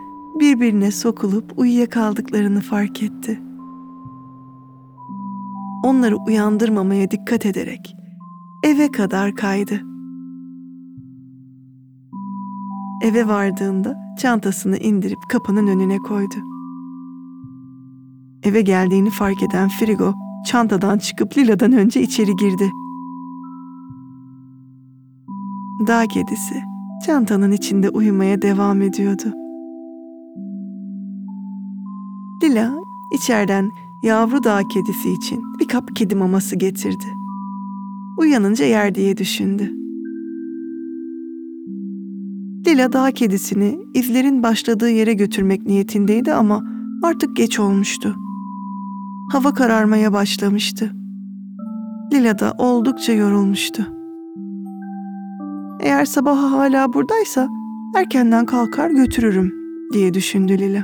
birbirine 0.40 0.90
sokulup 0.90 1.58
uyuyakaldıklarını 1.58 2.60
fark 2.60 3.02
etti. 3.02 3.40
Onları 5.84 6.16
uyandırmamaya 6.16 7.10
dikkat 7.10 7.46
ederek 7.46 7.96
eve 8.64 8.90
kadar 8.90 9.34
kaydı. 9.34 9.80
Eve 13.02 13.28
vardığında 13.28 13.96
çantasını 14.18 14.76
indirip 14.76 15.18
kapının 15.28 15.66
önüne 15.66 15.98
koydu. 15.98 16.34
Eve 18.42 18.60
geldiğini 18.60 19.10
fark 19.10 19.42
eden 19.42 19.68
Frigo 19.68 20.14
çantadan 20.46 20.98
çıkıp 20.98 21.38
Lila'dan 21.38 21.72
önce 21.72 22.02
içeri 22.02 22.36
girdi. 22.36 22.70
Dağ 25.86 26.06
kedisi 26.06 26.73
çantanın 27.06 27.52
içinde 27.52 27.90
uyumaya 27.90 28.42
devam 28.42 28.82
ediyordu. 28.82 29.32
Lila 32.42 32.74
içeriden 33.14 33.70
yavru 34.02 34.44
dağ 34.44 34.60
kedisi 34.68 35.10
için 35.10 35.42
bir 35.60 35.68
kap 35.68 35.96
kedi 35.96 36.14
maması 36.14 36.56
getirdi. 36.56 37.04
Uyanınca 38.18 38.64
yer 38.64 38.94
diye 38.94 39.16
düşündü. 39.16 39.72
Lila 42.66 42.92
dağ 42.92 43.10
kedisini 43.10 43.78
izlerin 43.94 44.42
başladığı 44.42 44.90
yere 44.90 45.12
götürmek 45.12 45.66
niyetindeydi 45.66 46.32
ama 46.32 46.64
artık 47.02 47.36
geç 47.36 47.60
olmuştu. 47.60 48.16
Hava 49.32 49.54
kararmaya 49.54 50.12
başlamıştı. 50.12 50.92
Lila 52.12 52.38
da 52.38 52.54
oldukça 52.58 53.12
yorulmuştu. 53.12 53.93
Eğer 55.80 56.04
sabaha 56.04 56.50
hala 56.50 56.92
buradaysa 56.92 57.48
erkenden 57.96 58.46
kalkar 58.46 58.90
götürürüm 58.90 59.52
diye 59.92 60.14
düşündü 60.14 60.58
Lila. 60.58 60.82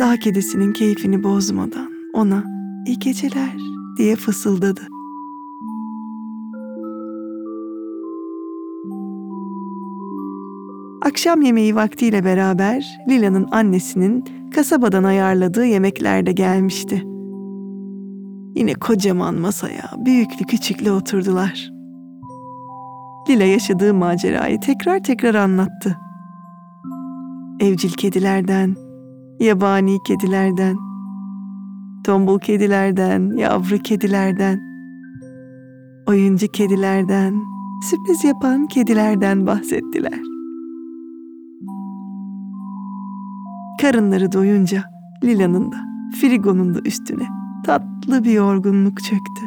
Dağ 0.00 0.16
kedisinin 0.16 0.72
keyfini 0.72 1.22
bozmadan 1.22 1.90
ona 2.12 2.44
iyi 2.86 2.98
geceler 2.98 3.56
diye 3.98 4.16
fısıldadı. 4.16 4.80
Akşam 11.02 11.42
yemeği 11.42 11.74
vaktiyle 11.74 12.24
beraber 12.24 12.98
Lila'nın 13.08 13.46
annesinin 13.50 14.24
kasabadan 14.54 15.04
ayarladığı 15.04 15.66
yemekler 15.66 16.26
de 16.26 16.32
gelmişti. 16.32 17.06
Yine 18.54 18.74
kocaman 18.74 19.34
masaya 19.34 19.90
büyüklü 19.98 20.46
küçüklü 20.46 20.90
oturdular. 20.90 21.70
Lila 23.28 23.44
yaşadığı 23.44 23.94
macerayı 23.94 24.60
tekrar 24.60 25.02
tekrar 25.02 25.34
anlattı. 25.34 25.98
Evcil 27.60 27.90
kedilerden, 27.90 28.76
yabani 29.40 30.02
kedilerden, 30.02 30.76
tombul 32.04 32.38
kedilerden, 32.38 33.36
yavru 33.36 33.78
kedilerden, 33.78 34.60
oyuncu 36.06 36.48
kedilerden, 36.48 37.42
sürpriz 37.82 38.24
yapan 38.24 38.66
kedilerden 38.66 39.46
bahsettiler. 39.46 40.20
Karınları 43.80 44.32
doyunca 44.32 44.84
Lila'nın 45.24 45.72
da 45.72 45.76
Frigo'nun 46.20 46.74
da 46.74 46.80
üstüne 46.84 47.39
tatlı 47.66 48.24
bir 48.24 48.32
yorgunluk 48.32 49.02
çöktü. 49.02 49.46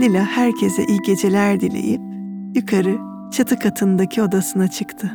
Lila 0.00 0.24
herkese 0.24 0.86
iyi 0.86 0.98
geceler 1.06 1.60
dileyip 1.60 2.00
yukarı 2.54 2.98
çatı 3.32 3.58
katındaki 3.58 4.22
odasına 4.22 4.68
çıktı. 4.68 5.12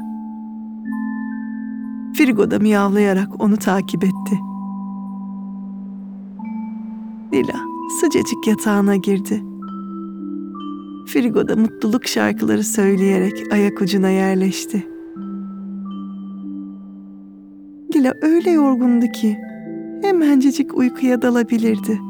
Frigo 2.14 2.52
da 2.52 2.60
miyavlayarak 2.60 3.42
onu 3.42 3.58
takip 3.58 4.04
etti. 4.04 4.40
Lila 7.34 7.60
sıcacık 8.02 8.48
yatağına 8.48 8.96
girdi. 8.96 9.44
Frigo 11.08 11.48
da 11.48 11.56
mutluluk 11.56 12.08
şarkıları 12.08 12.64
söyleyerek 12.64 13.54
ayak 13.54 13.82
ucuna 13.82 14.10
yerleşti. 14.10 14.88
Lila 17.96 18.14
öyle 18.22 18.52
yorgundu 18.52 19.06
ki 19.06 19.38
hemencecik 20.06 20.78
uykuya 20.78 21.22
dalabilirdi. 21.22 22.02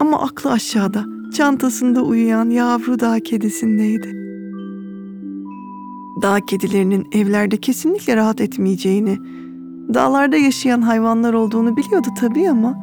Ama 0.00 0.20
aklı 0.20 0.52
aşağıda, 0.52 1.04
çantasında 1.34 2.02
uyuyan 2.02 2.50
yavru 2.50 3.00
dağ 3.00 3.20
kedisindeydi. 3.20 4.12
Dağ 6.22 6.40
kedilerinin 6.40 7.06
evlerde 7.12 7.56
kesinlikle 7.56 8.16
rahat 8.16 8.40
etmeyeceğini, 8.40 9.18
dağlarda 9.94 10.36
yaşayan 10.36 10.82
hayvanlar 10.82 11.34
olduğunu 11.34 11.76
biliyordu 11.76 12.08
tabii 12.20 12.50
ama 12.50 12.78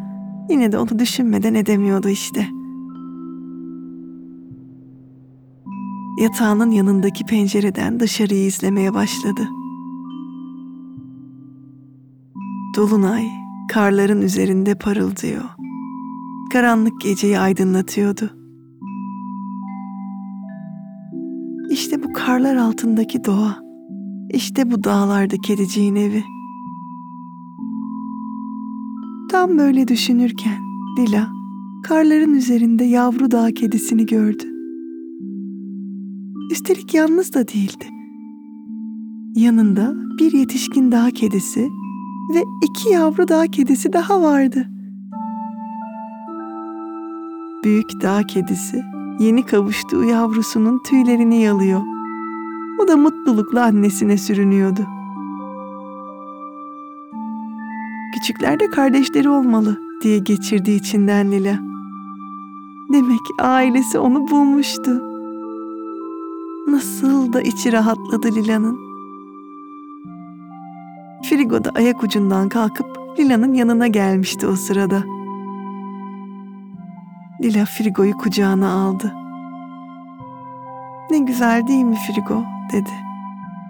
yine 0.49 0.71
de 0.71 0.77
onu 0.77 0.99
düşünmeden 0.99 1.53
edemiyordu 1.53 2.09
işte. 2.09 2.47
Yatağının 6.21 6.71
yanındaki 6.71 7.25
pencereden 7.25 7.99
dışarıyı 7.99 8.45
izlemeye 8.45 8.93
başladı. 8.93 9.41
Dolunay 12.79 13.27
karların 13.71 14.21
üzerinde 14.21 14.75
parıldıyor. 14.75 15.43
Karanlık 16.53 17.01
geceyi 17.01 17.39
aydınlatıyordu. 17.39 18.29
İşte 21.71 22.03
bu 22.03 22.13
karlar 22.13 22.55
altındaki 22.55 23.23
doğa. 23.25 23.59
İşte 24.33 24.71
bu 24.71 24.83
dağlarda 24.83 25.35
kediciğin 25.37 25.95
evi. 25.95 26.23
Tam 29.31 29.57
böyle 29.57 29.87
düşünürken 29.87 30.57
Lila 30.99 31.27
karların 31.83 32.33
üzerinde 32.33 32.83
yavru 32.83 33.31
dağ 33.31 33.51
kedisini 33.51 34.05
gördü. 34.05 34.43
Üstelik 36.51 36.93
yalnız 36.93 37.33
da 37.33 37.47
değildi. 37.47 37.85
Yanında 39.35 39.93
bir 40.19 40.33
yetişkin 40.33 40.91
dağ 40.91 41.11
kedisi 41.11 41.69
ve 42.29 42.43
iki 42.63 42.89
yavru 42.89 43.27
dağ 43.27 43.47
kedisi 43.47 43.93
daha 43.93 44.21
vardı. 44.21 44.67
Büyük 47.63 48.01
dağ 48.01 48.23
kedisi 48.23 48.83
yeni 49.19 49.45
kavuştuğu 49.45 50.03
yavrusunun 50.03 50.83
tüylerini 50.83 51.41
yalıyor. 51.41 51.81
O 52.83 52.87
da 52.87 52.97
mutlulukla 52.97 53.63
annesine 53.63 54.17
sürünüyordu. 54.17 54.81
Küçükler 58.13 58.59
de 58.59 58.69
kardeşleri 58.69 59.29
olmalı 59.29 59.77
diye 60.01 60.19
geçirdiği 60.19 60.79
içinden 60.79 61.31
Lila. 61.31 61.59
Demek 62.93 63.19
ailesi 63.39 63.99
onu 63.99 64.27
bulmuştu. 64.27 65.01
Nasıl 66.67 67.33
da 67.33 67.41
içi 67.41 67.71
rahatladı 67.71 68.35
Lila'nın. 68.35 68.88
Frigo 71.29 71.63
da 71.63 71.71
ayak 71.75 72.03
ucundan 72.03 72.49
kalkıp 72.49 72.87
Lila'nın 73.19 73.53
yanına 73.53 73.87
gelmişti 73.87 74.47
o 74.47 74.55
sırada. 74.55 75.03
Lila 77.43 77.65
Frigo'yu 77.65 78.17
kucağına 78.17 78.71
aldı. 78.71 79.13
Ne 81.11 81.19
güzel 81.19 81.67
değil 81.67 81.83
mi 81.83 81.95
Frigo 81.95 82.43
dedi. 82.73 82.89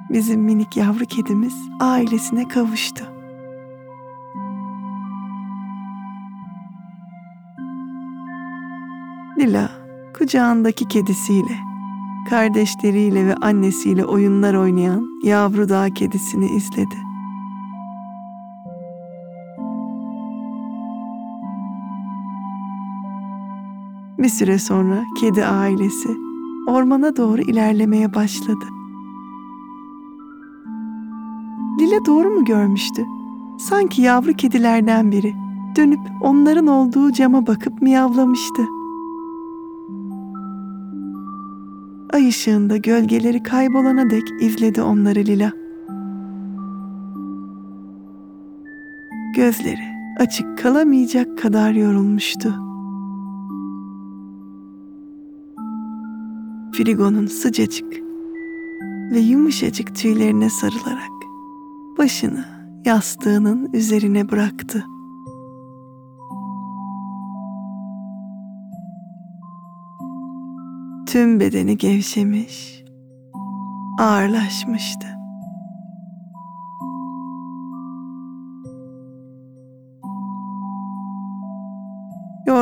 Bizim 0.10 0.42
minik 0.42 0.78
yavru 0.78 1.06
kedimiz 1.06 1.56
ailesine 1.80 2.48
kavuştu. 2.48 3.06
Lila 9.40 9.70
kucağındaki 10.18 10.88
kedisiyle, 10.88 11.56
kardeşleriyle 12.30 13.26
ve 13.26 13.36
annesiyle 13.36 14.06
oyunlar 14.06 14.54
oynayan 14.54 15.06
yavru 15.24 15.70
dağ 15.70 15.90
kedisini 15.90 16.46
izledi. 16.46 17.09
Bir 24.20 24.30
süre 24.30 24.60
sonra 24.60 25.06
kedi 25.20 25.46
ailesi 25.46 26.10
ormana 26.68 27.16
doğru 27.16 27.42
ilerlemeye 27.42 28.14
başladı. 28.14 28.66
Lila 31.80 32.06
doğru 32.06 32.30
mu 32.30 32.46
görmüştü? 32.46 33.06
Sanki 33.60 34.02
yavru 34.02 34.34
kedilerden 34.34 35.12
biri 35.12 35.36
dönüp 35.76 36.00
onların 36.22 36.68
olduğu 36.68 37.12
cama 37.12 37.48
bakıp 37.48 37.82
miyavlamıştı. 37.82 38.62
Ay 42.14 42.28
ışığında 42.28 42.78
gölgeleri 42.78 43.44
kaybolana 43.44 44.10
dek 44.10 44.24
izledi 44.42 44.82
onları 44.82 45.20
Lila. 45.20 45.52
Gözleri 49.36 50.16
açık 50.20 50.58
kalamayacak 50.58 51.38
kadar 51.38 51.72
yorulmuştu. 51.72 52.69
Frigo'nun 56.80 57.28
sıcacık 57.28 57.94
ve 59.12 59.20
yumuşacık 59.20 59.96
tüylerine 59.96 60.50
sarılarak 60.50 61.12
başını 61.98 62.46
yastığının 62.86 63.74
üzerine 63.74 64.32
bıraktı. 64.32 64.86
Tüm 71.08 71.40
bedeni 71.40 71.78
gevşemiş, 71.78 72.84
ağırlaşmıştı. 74.00 75.19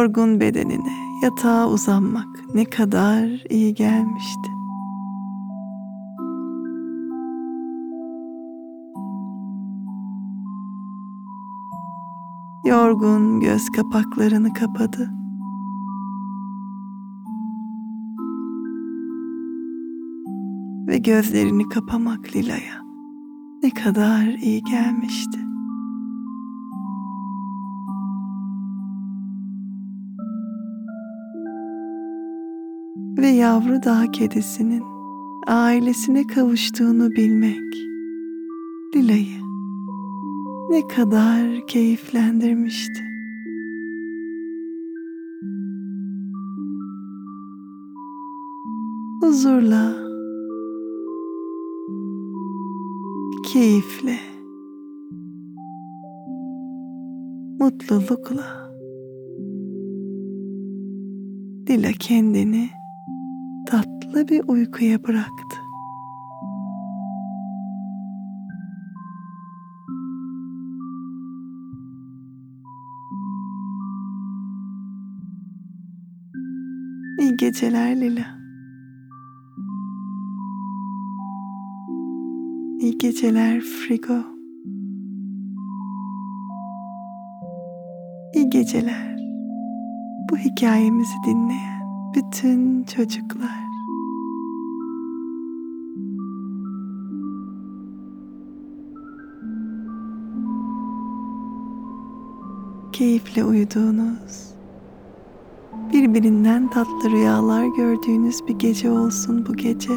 Yorgun 0.07 0.39
bedenine 0.39 0.93
yatağa 1.23 1.67
uzanmak 1.69 2.27
ne 2.53 2.65
kadar 2.65 3.43
iyi 3.49 3.73
gelmişti. 3.73 4.51
Yorgun 12.65 13.39
göz 13.39 13.69
kapaklarını 13.69 14.53
kapadı. 14.53 15.11
Ve 20.87 20.97
gözlerini 20.97 21.69
kapamak 21.69 22.35
Lila'ya 22.35 22.81
ne 23.63 23.69
kadar 23.69 24.23
iyi 24.23 24.63
gelmişti. 24.63 25.46
Ve 33.17 33.27
yavru 33.27 33.83
dağ 33.83 34.11
kedisinin 34.11 34.83
ailesine 35.47 36.27
kavuştuğunu 36.27 37.11
bilmek 37.11 37.73
Lila'yı 38.95 39.41
ne 40.69 40.87
kadar 40.87 41.67
keyiflendirmişti. 41.67 43.03
Huzurla, 49.21 49.95
keyifle, 53.53 54.19
mutlulukla 57.59 58.67
Lila 61.69 61.91
kendini 61.91 62.76
tatlı 64.07 64.27
bir 64.27 64.41
uykuya 64.47 65.03
bıraktı. 65.03 65.57
İyi 77.21 77.37
geceler 77.37 78.01
Lila. 78.01 78.37
İyi 82.79 82.97
geceler 82.97 83.61
Frigo. 83.61 84.13
İyi 88.35 88.49
geceler. 88.49 89.17
Bu 90.31 90.37
hikayemizi 90.37 91.15
dinleyen 91.25 91.81
bütün 92.15 92.83
çocuklar. 92.83 93.66
Keyifle 102.97 103.43
uyuduğunuz, 103.43 104.53
birbirinden 105.93 106.69
tatlı 106.69 107.11
rüyalar 107.11 107.65
gördüğünüz 107.65 108.47
bir 108.47 108.59
gece 108.59 108.91
olsun 108.91 109.45
bu 109.45 109.55
gece. 109.55 109.91